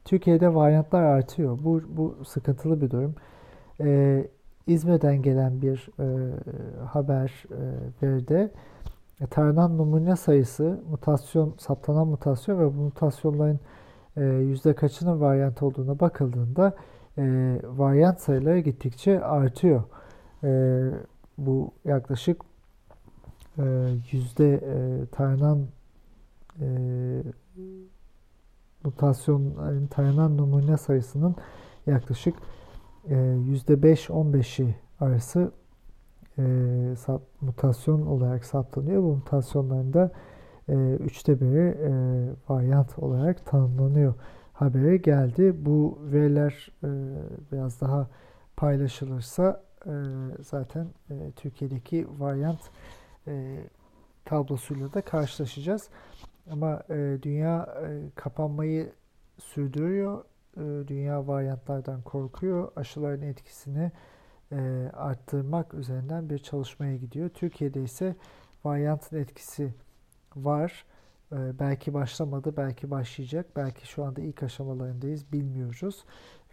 Türkiye'de 0.04 0.54
varyantlar 0.54 1.02
artıyor. 1.02 1.58
Bu, 1.62 1.82
bu 1.88 2.24
sıkıntılı 2.24 2.80
bir 2.80 2.90
durum. 2.90 3.14
Ee, 3.80 4.28
İzmir'den 4.66 5.22
gelen 5.22 5.62
bir 5.62 5.88
e, 6.00 6.06
haber 6.84 7.44
e, 7.50 7.60
veride 8.02 8.50
e, 9.20 9.26
taranan 9.26 9.78
numune 9.78 10.16
sayısı, 10.16 10.82
mutasyon, 10.90 11.54
saptanan 11.58 12.08
mutasyon 12.08 12.58
ve 12.58 12.66
bu 12.66 12.80
mutasyonların 12.80 13.60
e, 14.16 14.24
yüzde 14.24 14.74
kaçının 14.74 15.20
varyant 15.20 15.62
olduğuna 15.62 16.00
bakıldığında 16.00 16.76
e, 17.18 17.22
varyant 17.64 18.20
sayıları 18.20 18.58
gittikçe 18.58 19.20
artıyor. 19.20 19.82
E, 20.44 20.80
bu 21.38 21.72
yaklaşık 21.84 22.42
e, 23.58 23.62
yüzde 24.12 24.54
e, 24.54 25.06
taranan 25.06 25.66
e, 26.60 26.66
mutasyonların 28.84 29.86
taranan 29.86 30.36
numune 30.36 30.76
sayısının 30.76 31.36
yaklaşık 31.86 32.34
e, 33.08 33.16
yüzde 33.46 33.74
5-15'i 33.74 34.76
arası 35.00 35.52
e, 36.38 36.42
mutasyon 37.40 38.06
olarak 38.06 38.44
saptanıyor. 38.44 39.02
Bu 39.02 39.16
mutasyonların 39.16 39.92
da 39.92 40.10
e, 40.68 40.94
üçte 40.94 41.40
biri 41.40 41.68
e, 41.68 41.92
varyant 42.48 42.98
olarak 42.98 43.46
tanımlanıyor 43.46 44.14
haberi 44.52 45.02
geldi. 45.02 45.66
Bu 45.66 45.98
veriler 46.02 46.72
e, 46.84 46.88
biraz 47.52 47.80
daha 47.80 48.08
paylaşılırsa 48.56 49.62
e, 49.86 49.92
zaten 50.40 50.86
e, 51.10 51.32
Türkiye'deki 51.36 52.06
varyant 52.18 52.60
e, 53.26 53.64
tablosuyla 54.24 54.92
da 54.92 55.00
karşılaşacağız. 55.00 55.88
Ama 56.50 56.82
e, 56.90 57.18
dünya 57.22 57.68
e, 57.82 58.10
kapanmayı 58.14 58.92
sürdürüyor. 59.38 60.24
E, 60.56 60.88
dünya 60.88 61.26
varyantlardan 61.26 62.02
korkuyor. 62.02 62.72
Aşıların 62.76 63.22
etkisini 63.22 63.92
e, 64.52 64.90
arttırmak 64.92 65.74
üzerinden 65.74 66.30
bir 66.30 66.38
çalışmaya 66.38 66.96
gidiyor. 66.96 67.28
Türkiye'de 67.28 67.82
ise 67.82 68.16
varyantın 68.64 69.16
etkisi 69.16 69.74
var. 70.36 70.84
E, 71.32 71.58
belki 71.58 71.94
başlamadı, 71.94 72.56
belki 72.56 72.90
başlayacak. 72.90 73.46
Belki 73.56 73.86
şu 73.86 74.04
anda 74.04 74.20
ilk 74.20 74.42
aşamalarındayız, 74.42 75.32
bilmiyoruz. 75.32 76.04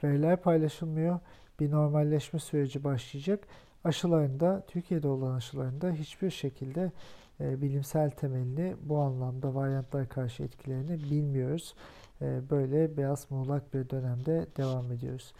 Veriler 0.03 0.41
paylaşılmıyor. 0.41 1.19
bir 1.59 1.71
normalleşme 1.71 2.39
süreci 2.39 2.83
başlayacak. 2.83 3.47
Aşılarında, 3.83 4.63
Türkiye'de 4.67 5.07
olan 5.07 5.35
aşılarında 5.35 5.91
hiçbir 5.91 6.29
şekilde 6.29 6.91
e, 7.39 7.61
bilimsel 7.61 8.09
temelini 8.11 8.75
bu 8.81 8.97
anlamda 8.97 9.55
varyantlara 9.55 10.07
karşı 10.07 10.43
etkilerini 10.43 11.03
bilmiyoruz. 11.03 11.75
Böyle 12.21 12.97
beyaz 12.97 13.31
muğlak 13.31 13.73
bir 13.73 13.89
dönemde 13.89 14.47
devam 14.57 14.91
ediyoruz. 14.91 15.33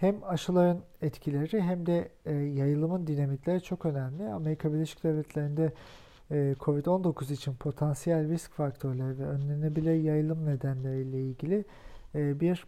Hem 0.00 0.24
aşıların 0.24 0.82
etkileri 1.02 1.60
hem 1.60 1.86
de 1.86 2.08
e, 2.26 2.32
yayılımın 2.32 3.06
dinamikleri 3.06 3.62
çok 3.62 3.86
önemli. 3.86 4.28
Amerika 4.28 4.72
Birleşik 4.72 5.04
Devletleri'nde 5.04 5.72
e, 6.30 6.54
COVID-19 6.60 7.32
için 7.32 7.54
potansiyel 7.54 8.28
risk 8.28 8.52
faktörleri 8.52 9.18
ve 9.18 9.26
önlenebilir 9.26 9.94
yayılım 9.94 10.46
nedenleriyle 10.46 11.20
ilgili 11.20 11.64
e, 12.14 12.40
bir 12.40 12.66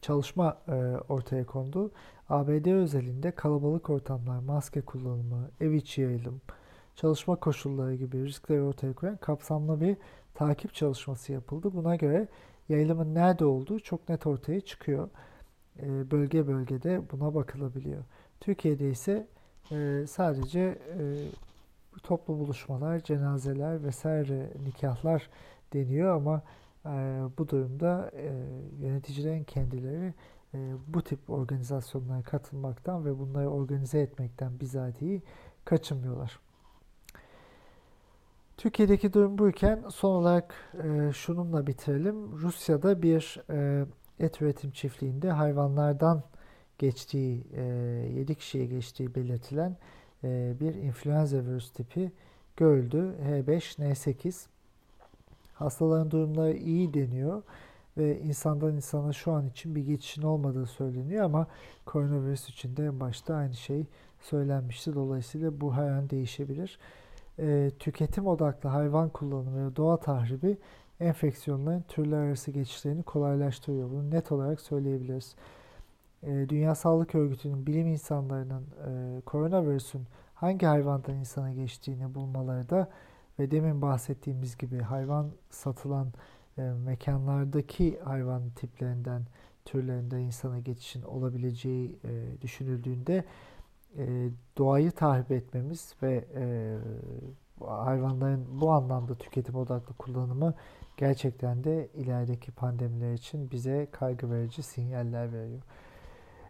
çalışma 0.00 0.58
e, 0.68 0.72
ortaya 1.08 1.46
kondu. 1.46 1.90
ABD 2.28 2.66
özelinde 2.66 3.30
kalabalık 3.30 3.90
ortamlar, 3.90 4.38
maske 4.38 4.80
kullanımı, 4.80 5.50
ev 5.60 5.72
içi 5.72 6.00
yayılım, 6.00 6.40
çalışma 6.96 7.36
koşulları 7.36 7.94
gibi 7.94 8.24
riskleri 8.24 8.62
ortaya 8.62 8.92
koyan 8.92 9.16
kapsamlı 9.16 9.80
bir 9.80 9.96
takip 10.34 10.74
çalışması 10.74 11.32
yapıldı. 11.32 11.70
Buna 11.74 11.96
göre 11.96 12.28
yayılımın 12.68 13.14
nerede 13.14 13.44
olduğu 13.44 13.80
çok 13.80 14.08
net 14.08 14.26
ortaya 14.26 14.60
çıkıyor. 14.60 15.08
E, 15.82 16.10
bölge 16.10 16.46
bölgede 16.46 17.02
buna 17.12 17.34
bakılabiliyor. 17.34 18.02
Türkiye'de 18.40 18.90
ise 18.90 19.26
e, 19.72 20.04
sadece 20.08 20.60
e, 20.60 21.28
toplu 22.02 22.38
buluşmalar, 22.38 23.00
cenazeler 23.00 23.84
vesaire 23.84 24.50
nikahlar 24.64 25.30
deniyor 25.72 26.16
ama 26.16 26.42
bu 27.38 27.48
durumda 27.48 28.10
yöneticilerin 28.80 29.44
kendileri 29.44 30.14
bu 30.86 31.02
tip 31.02 31.30
organizasyonlara 31.30 32.22
katılmaktan 32.22 33.04
ve 33.04 33.18
bunları 33.18 33.50
organize 33.50 34.00
etmekten 34.00 34.60
bizatihi 34.60 35.22
kaçınmıyorlar. 35.64 36.40
Türkiye'deki 38.56 39.12
durum 39.12 39.38
buyken 39.38 39.84
son 39.88 40.10
olarak 40.10 40.54
e, 40.84 41.12
şununla 41.12 41.66
bitirelim. 41.66 42.32
Rusya'da 42.32 43.02
bir 43.02 43.40
e, 43.50 43.86
et 44.22 44.42
üretim 44.42 44.70
çiftliğinde 44.70 45.30
hayvanlardan 45.30 46.22
geçtiği, 46.78 47.44
e, 47.56 47.62
7 48.14 48.34
kişiye 48.34 48.66
geçtiği 48.66 49.14
belirtilen 49.14 49.76
e, 50.24 50.54
bir 50.60 50.74
influenza 50.74 51.36
virüs 51.36 51.70
tipi 51.70 52.12
görüldü. 52.56 53.14
H5N8. 53.28 54.46
Hastaların 55.54 56.10
durumları 56.10 56.52
iyi 56.52 56.94
deniyor 56.94 57.42
ve 57.98 58.20
insandan 58.20 58.74
insana 58.74 59.12
şu 59.12 59.32
an 59.32 59.48
için 59.48 59.74
bir 59.74 59.86
geçişin 59.86 60.22
olmadığı 60.22 60.66
söyleniyor 60.66 61.24
ama 61.24 61.46
koronavirüs 61.86 62.48
için 62.48 62.76
de 62.76 62.86
en 62.86 63.00
başta 63.00 63.34
aynı 63.34 63.54
şey 63.54 63.86
söylenmişti. 64.20 64.94
Dolayısıyla 64.94 65.60
bu 65.60 65.74
her 65.74 65.88
an 65.88 66.10
değişebilir 66.10 66.78
e, 67.38 67.70
tüketim 67.78 68.26
odaklı 68.26 68.68
hayvan 68.68 69.08
kullanımı 69.08 69.70
ve 69.70 69.76
doğa 69.76 69.96
tahribi 69.96 70.58
enfeksiyonların 71.00 71.84
türler 71.88 72.18
arası 72.18 72.50
geçişlerini 72.50 73.02
kolaylaştırıyor. 73.02 73.90
Bunu 73.90 74.10
net 74.10 74.32
olarak 74.32 74.60
söyleyebiliriz. 74.60 75.34
E, 76.22 76.48
Dünya 76.48 76.74
Sağlık 76.74 77.14
Örgütü'nün 77.14 77.66
bilim 77.66 77.86
insanlarının 77.86 78.66
e, 78.86 79.20
koronavirüsün 79.20 80.02
hangi 80.34 80.66
hayvandan 80.66 81.14
insana 81.14 81.52
geçtiğini 81.52 82.14
bulmaları 82.14 82.68
da 82.68 82.88
ve 83.38 83.50
demin 83.50 83.82
bahsettiğimiz 83.82 84.58
gibi 84.58 84.78
hayvan 84.80 85.30
satılan 85.50 86.12
e, 86.58 86.62
mekanlardaki 86.62 88.00
hayvan 88.04 88.50
tiplerinden, 88.50 89.22
türlerinden 89.64 90.18
insana 90.18 90.58
geçişin 90.58 91.02
olabileceği 91.02 91.96
e, 92.04 92.42
düşünüldüğünde 92.42 93.24
e, 93.98 94.30
doğayı 94.58 94.90
tahrip 94.90 95.30
etmemiz 95.30 95.94
ve 96.02 96.24
hayvanların 97.60 98.60
bu 98.60 98.70
anlamda 98.70 99.14
tüketim 99.14 99.54
odaklı 99.54 99.94
kullanımı 99.94 100.54
gerçekten 100.96 101.64
de 101.64 101.88
ilerideki 101.94 102.52
pandemiler 102.52 103.12
için 103.12 103.50
bize 103.50 103.88
kaygı 103.92 104.30
verici 104.30 104.62
sinyaller 104.62 105.32
veriyor. 105.32 105.62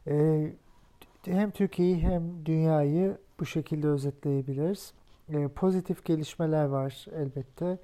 E, 0.07 0.53
hem 1.25 1.51
Türkiye'yi 1.51 2.03
hem 2.03 2.47
dünyayı 2.47 3.19
bu 3.41 3.47
şekilde 3.47 3.89
özetleyebiliriz. 3.89 4.93
E, 5.29 5.49
pozitif 5.49 6.05
gelişmeler 6.05 6.65
var 6.65 7.07
elbette. 7.15 7.79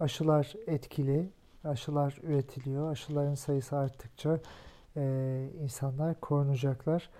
Aşılar 0.00 0.54
etkili, 0.66 1.30
aşılar 1.64 2.18
üretiliyor. 2.22 2.90
Aşıların 2.90 3.34
sayısı 3.34 3.76
arttıkça 3.76 4.40
e, 4.96 5.46
insanlar 5.62 6.20
korunacaklar. 6.20 7.10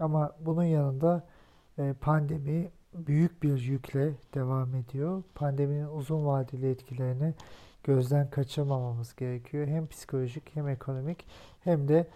Ama 0.00 0.32
bunun 0.40 0.64
yanında 0.64 1.26
e, 1.78 1.94
pandemi 2.00 2.70
büyük 2.94 3.42
bir 3.42 3.58
yükle 3.58 4.14
devam 4.34 4.74
ediyor. 4.74 5.22
Pandeminin 5.34 5.86
uzun 5.86 6.26
vadeli 6.26 6.70
etkilerini 6.70 7.34
gözden 7.86 8.30
kaçırmamamız 8.30 9.16
gerekiyor. 9.16 9.66
Hem 9.66 9.86
psikolojik 9.86 10.56
hem 10.56 10.68
ekonomik 10.68 11.26
hem 11.64 11.88
de 11.88 12.06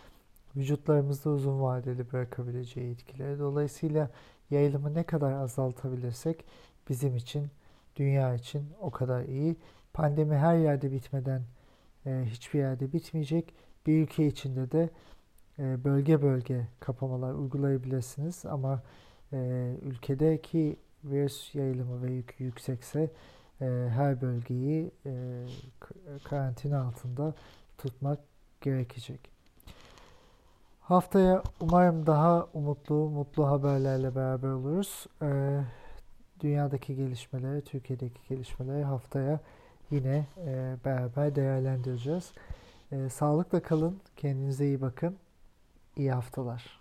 vücutlarımızda 0.57 1.31
uzun 1.31 1.63
vadeli 1.63 2.13
bırakabileceği 2.13 2.91
etkileri. 2.93 3.39
Dolayısıyla 3.39 4.11
yayılımı 4.51 4.95
ne 4.95 5.03
kadar 5.03 5.33
azaltabilirsek 5.33 6.45
bizim 6.89 7.17
için, 7.17 7.49
dünya 7.97 8.35
için 8.35 8.65
o 8.81 8.91
kadar 8.91 9.25
iyi. 9.25 9.57
Pandemi 9.93 10.37
her 10.37 10.57
yerde 10.57 10.93
bitmeden 10.93 11.43
e, 12.07 12.25
hiçbir 12.27 12.59
yerde 12.59 12.93
bitmeyecek. 12.93 13.55
Bir 13.87 14.03
ülke 14.03 14.27
içinde 14.27 14.71
de 14.71 14.91
e, 15.59 15.85
bölge 15.85 16.23
bölge 16.23 16.67
kapamalar 16.81 17.35
uygulayabilirsiniz 17.35 18.47
ama 18.47 18.83
e, 19.33 19.71
ülkedeki 19.83 20.77
virüs 21.05 21.55
yayılımı 21.55 22.03
ve 22.03 22.23
yüksekse 22.39 23.11
e, 23.61 23.67
her 23.91 24.21
bölgeyi 24.21 24.91
e, 25.07 25.45
karantina 26.25 26.83
altında 26.83 27.35
tutmak 27.79 28.19
gerekecek. 28.61 29.31
Haftaya 30.81 31.43
umarım 31.61 32.07
daha 32.07 32.47
umutlu, 32.55 32.95
mutlu 32.95 33.47
haberlerle 33.47 34.15
beraber 34.15 34.49
oluruz. 34.49 35.07
E, 35.23 35.61
dünyadaki 36.41 36.97
gelişmeleri, 36.97 37.65
Türkiye'deki 37.65 38.21
gelişmeleri 38.29 38.85
haftaya 38.85 39.41
yine 39.91 40.27
e, 40.47 40.77
beraber 40.85 41.35
değerlendireceğiz. 41.35 42.33
E, 42.93 43.09
sağlıkla 43.09 43.63
kalın, 43.63 44.01
kendinize 44.17 44.67
iyi 44.67 44.81
bakın. 44.81 45.17
İyi 45.97 46.13
haftalar. 46.13 46.80